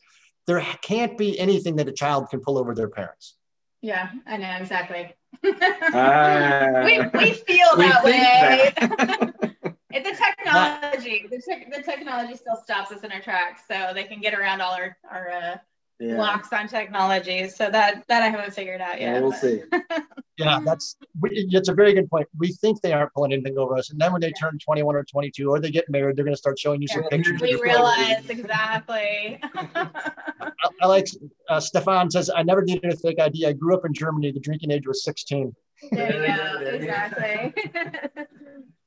[0.47, 3.35] there can't be anything that a child can pull over their parents.
[3.81, 5.13] Yeah, I know exactly.
[5.43, 9.54] uh, we, we feel we that way.
[9.95, 11.27] It's the technology.
[11.29, 14.61] The, te- the technology still stops us in our tracks, so they can get around
[14.61, 15.57] all our our uh,
[15.99, 16.15] yeah.
[16.15, 17.47] blocks on technology.
[17.47, 19.13] So that that I haven't figured out yet.
[19.15, 19.61] Yeah, we'll see.
[20.37, 22.27] yeah, that's it's a very good point.
[22.37, 25.03] We think they aren't pulling anything over us, and then when they turn 21 or
[25.03, 27.41] 22, or they get married, they're going to start showing you some yeah, pictures.
[27.41, 29.39] We realize exactly.
[29.75, 31.07] I, I, like
[31.49, 33.45] uh, Stefan says, I never needed a fake ID.
[33.45, 34.31] I grew up in Germany.
[34.31, 35.55] The drinking age was 16.
[35.91, 36.45] There you go.
[36.75, 37.53] Exactly.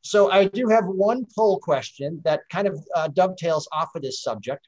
[0.09, 4.22] So I do have one poll question that kind of uh, dovetails off of this
[4.22, 4.66] subject.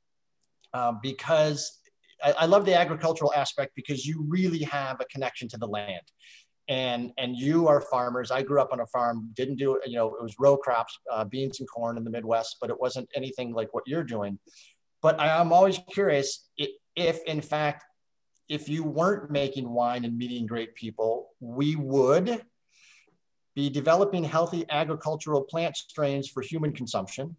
[0.75, 1.81] Uh, because
[2.23, 6.03] I, I love the agricultural aspect because you really have a connection to the land
[6.69, 10.15] and and you are farmers i grew up on a farm didn't do you know
[10.15, 13.53] it was row crops uh, beans and corn in the midwest but it wasn't anything
[13.53, 14.39] like what you're doing
[15.03, 16.49] but I, am always curious
[16.95, 17.85] if in fact
[18.49, 22.45] if you weren't making wine and meeting great people we would
[23.61, 27.37] be developing healthy agricultural plant strains for human consumption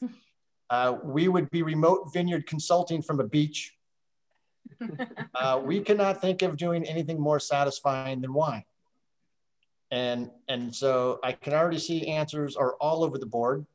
[0.70, 3.60] uh, we would be remote vineyard consulting from a beach
[5.34, 8.64] uh, we cannot think of doing anything more satisfying than wine.
[9.90, 13.66] And, and so I can already see answers are all over the board.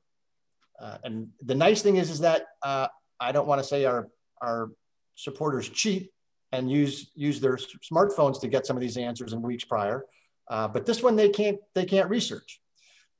[0.79, 2.87] Uh, and the nice thing is, is that uh,
[3.19, 4.09] I don't want to say our,
[4.41, 4.71] our
[5.15, 6.11] supporters cheat
[6.51, 10.05] and use, use their smartphones to get some of these answers in weeks prior.
[10.49, 12.61] Uh, but this one they can't, they can't research.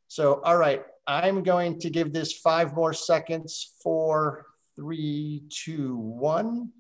[0.08, 3.74] So, all right, I'm going to give this five more seconds.
[3.84, 6.72] Four, three, two, one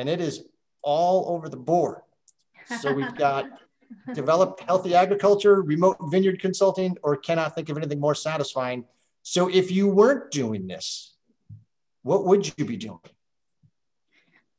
[0.00, 0.44] and it is
[0.82, 2.00] all over the board.
[2.80, 3.50] So we've got
[4.14, 8.86] develop healthy agriculture, remote vineyard consulting, or cannot think of anything more satisfying.
[9.22, 11.14] So if you weren't doing this,
[12.02, 13.00] what would you be doing?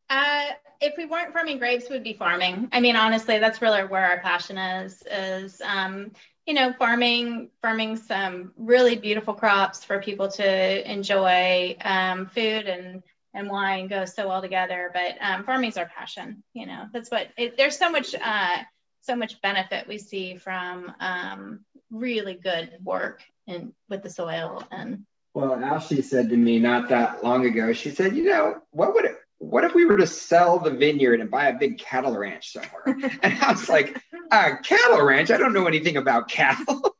[0.07, 0.49] Uh,
[0.81, 2.67] if we weren't farming grapes, we'd be farming.
[2.71, 5.03] I mean, honestly, that's really where our passion is.
[5.09, 6.11] Is um,
[6.47, 13.03] you know, farming, farming some really beautiful crops for people to enjoy um, food and
[13.33, 14.91] and wine go so well together.
[14.93, 16.43] But um, farming's our passion.
[16.53, 18.57] You know, that's what it, there's so much uh,
[19.01, 21.59] so much benefit we see from um,
[21.91, 25.05] really good work in with the soil and.
[25.33, 27.71] Well, Ashley said to me not that long ago.
[27.71, 31.19] She said, "You know, what would it, what if we were to sell the vineyard
[31.19, 33.99] and buy a big cattle ranch somewhere?" and I was like,
[34.31, 35.31] "A cattle ranch?
[35.31, 36.95] I don't know anything about cattle."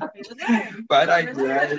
[0.88, 1.76] but I, yeah,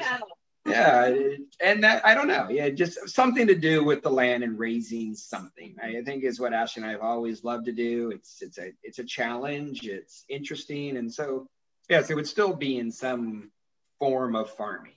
[0.66, 1.16] yeah,
[1.64, 2.50] and that I don't know.
[2.50, 5.76] Yeah, just something to do with the land and raising something.
[5.82, 8.10] I think is what Ashley and I have always loved to do.
[8.10, 9.82] It's it's a it's a challenge.
[9.84, 11.48] It's interesting, and so
[11.88, 13.52] yes, it would still be in some
[14.00, 14.94] form of farming.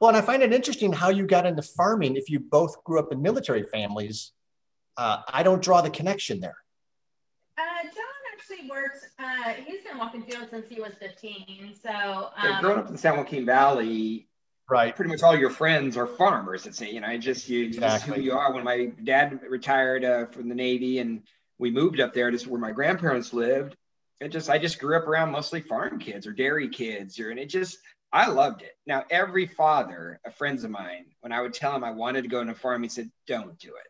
[0.00, 2.98] Well, and I find it interesting how you got into farming if you both grew
[2.98, 4.32] up in military families.
[4.96, 6.56] Uh, I don't draw the connection there.
[7.58, 7.92] Uh, John
[8.32, 11.74] actually works, uh, he's been walking fields since he was 15.
[11.82, 14.26] So, um, growing up in San Joaquin Valley,
[14.70, 17.88] right pretty much all your friends are farmers it's you know just you exactly.
[17.88, 21.22] just who you are when my dad retired uh, from the navy and
[21.58, 23.76] we moved up there to where my grandparents lived
[24.20, 27.38] it just i just grew up around mostly farm kids or dairy kids or and
[27.38, 27.78] it just
[28.12, 28.76] I loved it.
[28.86, 32.40] Now, every father, friends of mine, when I would tell him I wanted to go
[32.40, 33.80] into farm, he said, "Don't do it."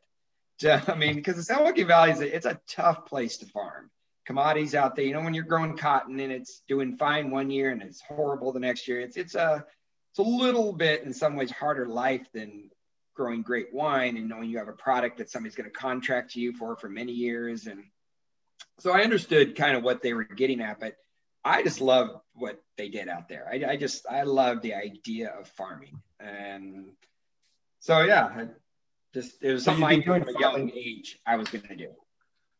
[0.88, 3.90] I mean, because the San Joaquin Valley is a, it's a tough place to farm.
[4.26, 7.70] Commodities out there, you know, when you're growing cotton and it's doing fine one year
[7.70, 9.64] and it's horrible the next year, it's it's a
[10.10, 12.70] it's a little bit in some ways harder life than
[13.14, 16.40] growing great wine and knowing you have a product that somebody's going to contract to
[16.40, 17.66] you for for many years.
[17.66, 17.84] And
[18.78, 20.96] so I understood kind of what they were getting at, but
[21.44, 23.48] I just love what they did out there.
[23.50, 26.92] I, I just I love the idea of farming, and
[27.78, 28.46] so yeah, I
[29.14, 31.88] just it was something I from a young age I was going to do.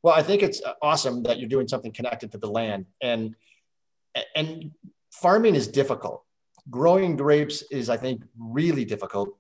[0.03, 3.35] Well, I think it's awesome that you're doing something connected to the land, and
[4.35, 4.73] and
[5.13, 6.25] farming is difficult.
[6.71, 9.37] Growing grapes is, I think, really difficult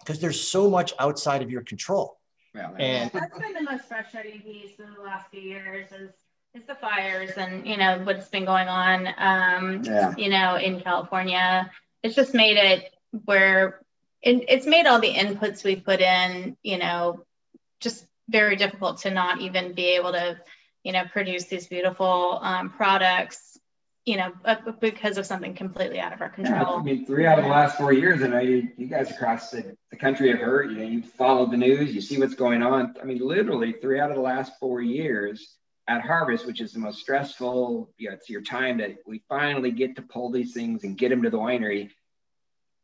[0.00, 2.15] because there's so much outside of your control.
[2.56, 6.10] Yeah, and that's been the most frustrating piece in the last few years is
[6.54, 10.14] it's the fires and you know what's been going on um yeah.
[10.16, 11.70] you know in california.
[12.02, 12.94] It's just made it
[13.24, 13.80] where
[14.22, 17.24] it, it's made all the inputs we put in you know
[17.80, 20.38] just very difficult to not even be able to
[20.82, 23.55] you know produce these beautiful um, products
[24.06, 27.26] you know uh, because of something completely out of our control yeah, i mean three
[27.26, 30.30] out of the last four years and I, you, you guys across the, the country
[30.30, 33.18] have heard you know you follow the news you see what's going on i mean
[33.18, 35.56] literally three out of the last four years
[35.88, 39.70] at harvest, which is the most stressful, you know, it's your time that we finally
[39.70, 41.90] get to pull these things and get them to the winery.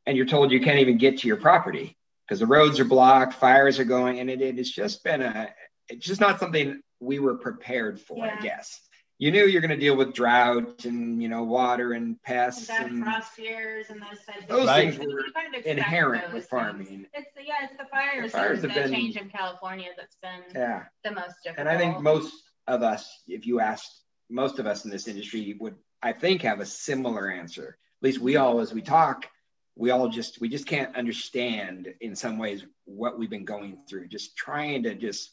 [0.07, 1.97] And you're told you can't even get to your property
[2.27, 5.53] because the roads are blocked, fires are going, and it, it has just been a,
[5.89, 8.37] it's just not something we were prepared for, yeah.
[8.39, 8.81] I guess.
[9.23, 12.91] You knew you're going to deal with drought and you know water and pests and,
[12.91, 16.87] and frost years and those types those things were kind of inherent with farming.
[16.87, 17.07] Things.
[17.14, 20.61] It's the, yeah, it's the fires, the fires the been, change in California that's been
[20.61, 20.87] yeah.
[21.05, 21.59] the most difficult.
[21.59, 22.35] And I think most
[22.66, 26.59] of us, if you asked most of us in this industry, would I think have
[26.59, 27.79] a similar answer.
[28.01, 29.29] At least we all, as we talk,
[29.77, 34.09] we all just we just can't understand in some ways what we've been going through.
[34.09, 35.31] Just trying to just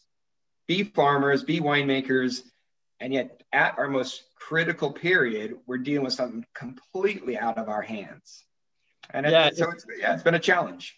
[0.67, 2.43] be farmers, be winemakers,
[2.99, 7.81] and yet at our most critical period, we're dealing with something completely out of our
[7.81, 8.45] hands.
[9.11, 10.97] And yeah, it, so it's, yeah, it's been a challenge.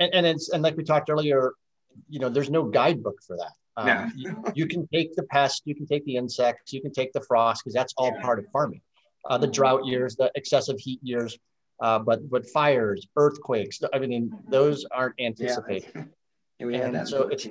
[0.00, 1.52] And, and it's and like we talked earlier,
[2.08, 3.52] you know, there's no guidebook for that.
[3.76, 7.12] Um, you, you, can take the pests, you can take the insects, you can take
[7.12, 8.22] the frost because that's all yeah.
[8.22, 8.82] part of farming.
[9.28, 11.38] Uh, the drought years, the excessive heat years,
[11.80, 16.08] uh, but but fires, earthquakes, I mean those aren't anticipated.
[16.60, 16.86] Yeah.
[16.88, 17.46] and so it's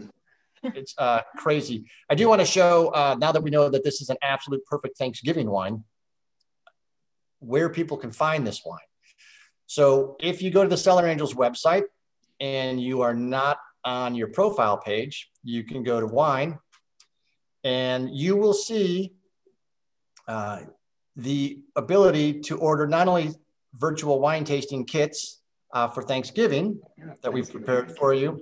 [0.75, 1.85] it's uh, crazy.
[2.09, 4.65] I do want to show uh, now that we know that this is an absolute
[4.65, 5.83] perfect Thanksgiving wine,
[7.39, 8.79] where people can find this wine.
[9.67, 11.83] So if you go to the Cellar Angels website
[12.39, 16.57] and you are not on your profile page, you can go to wine
[17.63, 19.13] and you will see
[20.27, 20.61] uh,
[21.15, 23.31] the ability to order not only
[23.73, 25.41] virtual wine tasting kits
[25.73, 26.79] uh, for Thanksgiving
[27.21, 28.41] that we've prepared for you,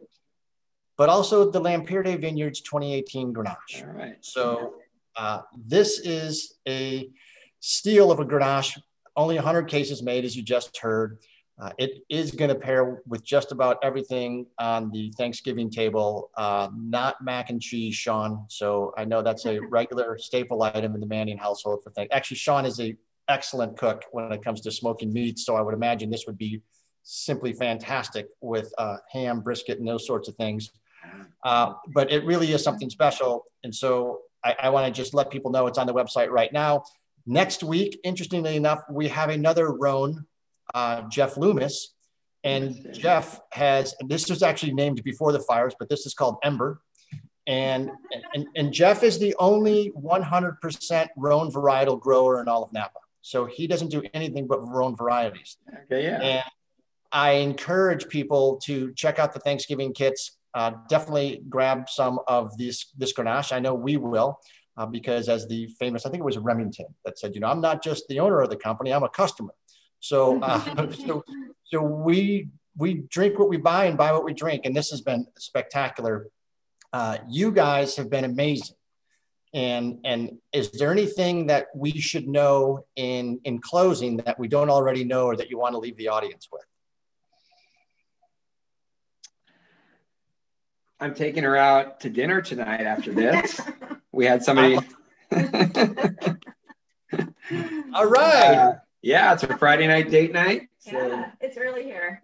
[0.98, 3.82] but also the Lampyridae Vineyards 2018 Grenache.
[3.82, 4.18] All right.
[4.22, 4.76] So
[5.16, 7.10] uh, this is a
[7.60, 8.80] steal of a Grenache,
[9.16, 11.20] only 100 cases made, as you just heard.
[11.58, 16.70] Uh, it is going to pair with just about everything on the Thanksgiving table, uh,
[16.76, 18.46] not mac and cheese, Sean.
[18.50, 22.10] So I know that's a regular staple item in the Manning household for things.
[22.12, 22.98] Actually, Sean is a
[23.30, 25.46] excellent cook when it comes to smoking meats.
[25.46, 26.62] So I would imagine this would be
[27.04, 30.72] simply fantastic with uh, ham, brisket, and those sorts of things.
[31.44, 33.46] Uh, but it really is something special.
[33.64, 36.52] And so I, I want to just let people know it's on the website right
[36.52, 36.84] now.
[37.26, 40.26] Next week, interestingly enough, we have another Rhone
[40.74, 41.94] uh, Jeff Loomis.
[42.44, 46.80] And Jeff has, this was actually named before the fires, but this is called Ember.
[47.48, 47.90] And,
[48.36, 53.00] and, and Jeff is the only 100% Rhone varietal grower in all of Napa.
[53.22, 55.58] So he doesn't do anything but Rhone varieties.
[55.86, 56.22] Okay, yeah.
[56.22, 56.44] And
[57.12, 60.38] I encourage people to check out the Thanksgiving kits.
[60.56, 63.52] Uh, definitely grab some of this, this Grenache.
[63.52, 64.40] I know we will.
[64.78, 67.62] Uh, because as the famous, I think it was Remington that said, you know, I'm
[67.62, 69.54] not just the owner of the company, I'm a customer.
[70.02, 71.24] So, uh, so,
[71.64, 75.00] so we we drink what we buy and buy what we drink, and this has
[75.00, 76.28] been spectacular.
[76.92, 78.76] Uh, you guys have been amazing.
[79.54, 84.70] And, and is there anything that we should know in, in closing that we don't
[84.70, 86.66] already know or that you want to leave the audience with?
[91.00, 93.60] I'm taking her out to dinner tonight after this.
[94.12, 94.76] we had somebody.
[97.94, 98.56] All right.
[98.56, 100.70] Uh, yeah, it's a Friday night date night.
[100.80, 100.92] So.
[100.92, 102.22] Yeah, it's early here.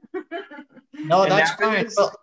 [0.93, 1.89] no, that's fine.
[1.95, 2.13] Well,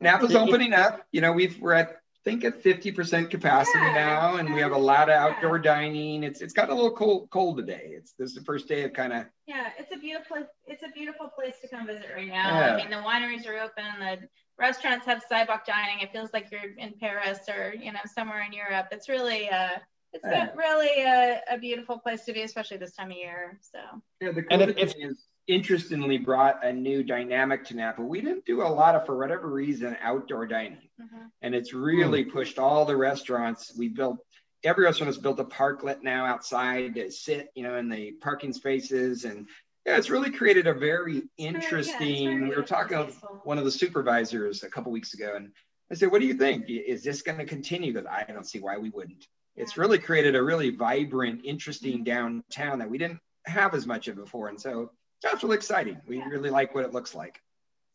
[0.00, 1.06] Napa's opening up.
[1.12, 4.72] You know, we've we're at I think at 50% capacity yeah, now, and we have
[4.72, 5.62] a lot of outdoor yeah.
[5.62, 6.22] dining.
[6.22, 7.90] It's it's got a little cold cold today.
[7.92, 9.70] It's this is the first day of kind of yeah.
[9.78, 12.58] It's a beautiful it's a beautiful place to come visit right now.
[12.58, 12.74] Yeah.
[12.74, 13.84] I mean, the wineries are open.
[14.00, 16.00] The restaurants have sidewalk dining.
[16.00, 18.88] It feels like you're in Paris or you know somewhere in Europe.
[18.90, 19.78] It's really uh
[20.12, 20.48] it's yeah.
[20.56, 23.58] really a, a beautiful place to be, especially this time of year.
[23.60, 23.78] So
[24.20, 28.02] yeah, the cool if, is interestingly brought a new dynamic to Napa.
[28.02, 31.26] We didn't do a lot of, for whatever reason, outdoor dining, mm-hmm.
[31.42, 32.32] and it's really mm.
[32.32, 33.74] pushed all the restaurants.
[33.76, 34.18] We built
[34.64, 38.52] every restaurant has built a parklet now outside to sit, you know, in the parking
[38.52, 39.46] spaces and
[39.86, 42.42] yeah, it's really created a very interesting.
[42.42, 43.12] Yeah, we were talking to
[43.44, 45.50] one of the supervisors a couple weeks ago, and
[45.90, 46.66] I said, "What do you think?
[46.68, 49.26] Is this going to continue?" Because I don't see why we wouldn't.
[49.56, 49.62] Yeah.
[49.62, 54.16] It's really created a really vibrant, interesting downtown that we didn't have as much of
[54.16, 54.90] before, and so
[55.22, 56.00] that's really exciting.
[56.06, 57.40] We really like what it looks like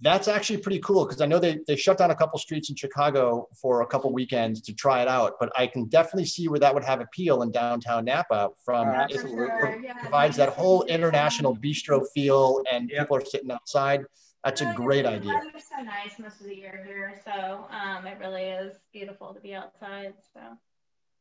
[0.04, 2.76] that's actually pretty cool because I know they, they shut down a couple streets in
[2.76, 6.60] Chicago for a couple weekends to try it out, but I can definitely see where
[6.60, 9.82] that would have appeal in downtown Napa from uh, it sure.
[10.02, 13.02] provides that whole international bistro feel and yep.
[13.02, 14.04] people are sitting outside.
[14.44, 15.32] That's a great idea.
[15.32, 19.34] The weather's so nice most of the year here, so um, it really is beautiful
[19.34, 20.16] to be outside.
[20.34, 20.42] So.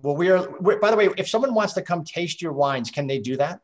[0.01, 0.49] Well, we are.
[0.81, 3.61] By the way, if someone wants to come taste your wines, can they do that?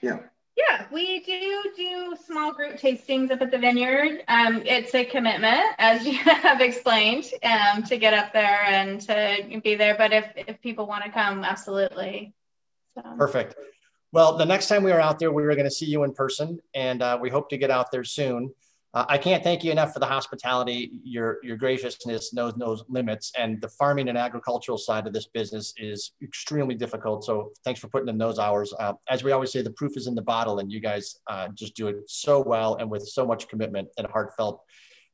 [0.00, 0.20] Yeah.
[0.58, 4.24] Yeah, we do do small group tastings up at the vineyard.
[4.26, 9.60] Um, it's a commitment, as you have explained, um, to get up there and to
[9.62, 9.94] be there.
[9.96, 12.34] But if, if people want to come, absolutely.
[12.96, 13.02] So.
[13.16, 13.54] Perfect.
[14.10, 16.12] Well, the next time we are out there, we are going to see you in
[16.12, 18.52] person, and uh, we hope to get out there soon.
[18.94, 20.90] Uh, I can't thank you enough for the hospitality.
[21.04, 25.74] Your your graciousness knows no limits, and the farming and agricultural side of this business
[25.76, 27.24] is extremely difficult.
[27.24, 28.72] So thanks for putting in those hours.
[28.78, 31.48] Uh, as we always say, the proof is in the bottle, and you guys uh,
[31.48, 34.62] just do it so well and with so much commitment and heartfelt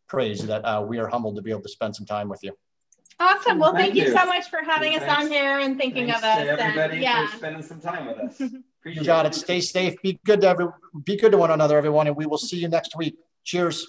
[0.09, 2.53] praise that uh, we are humbled to be able to spend some time with you.
[3.19, 3.59] Awesome.
[3.59, 4.05] Well, thank, thank you.
[4.05, 4.17] you.
[4.17, 6.39] so much for having us on here and thinking Thanks of us.
[6.39, 7.27] everybody and, yeah.
[7.27, 8.35] for spending some time with us.
[8.81, 9.35] Appreciate you got it.
[9.35, 9.95] Stay safe.
[10.03, 10.67] Be good to every.
[11.05, 13.17] Be good to one another, everyone, and we will see you next week.
[13.45, 13.87] Cheers.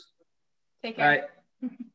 [0.84, 1.30] Take care.
[1.62, 1.68] Bye.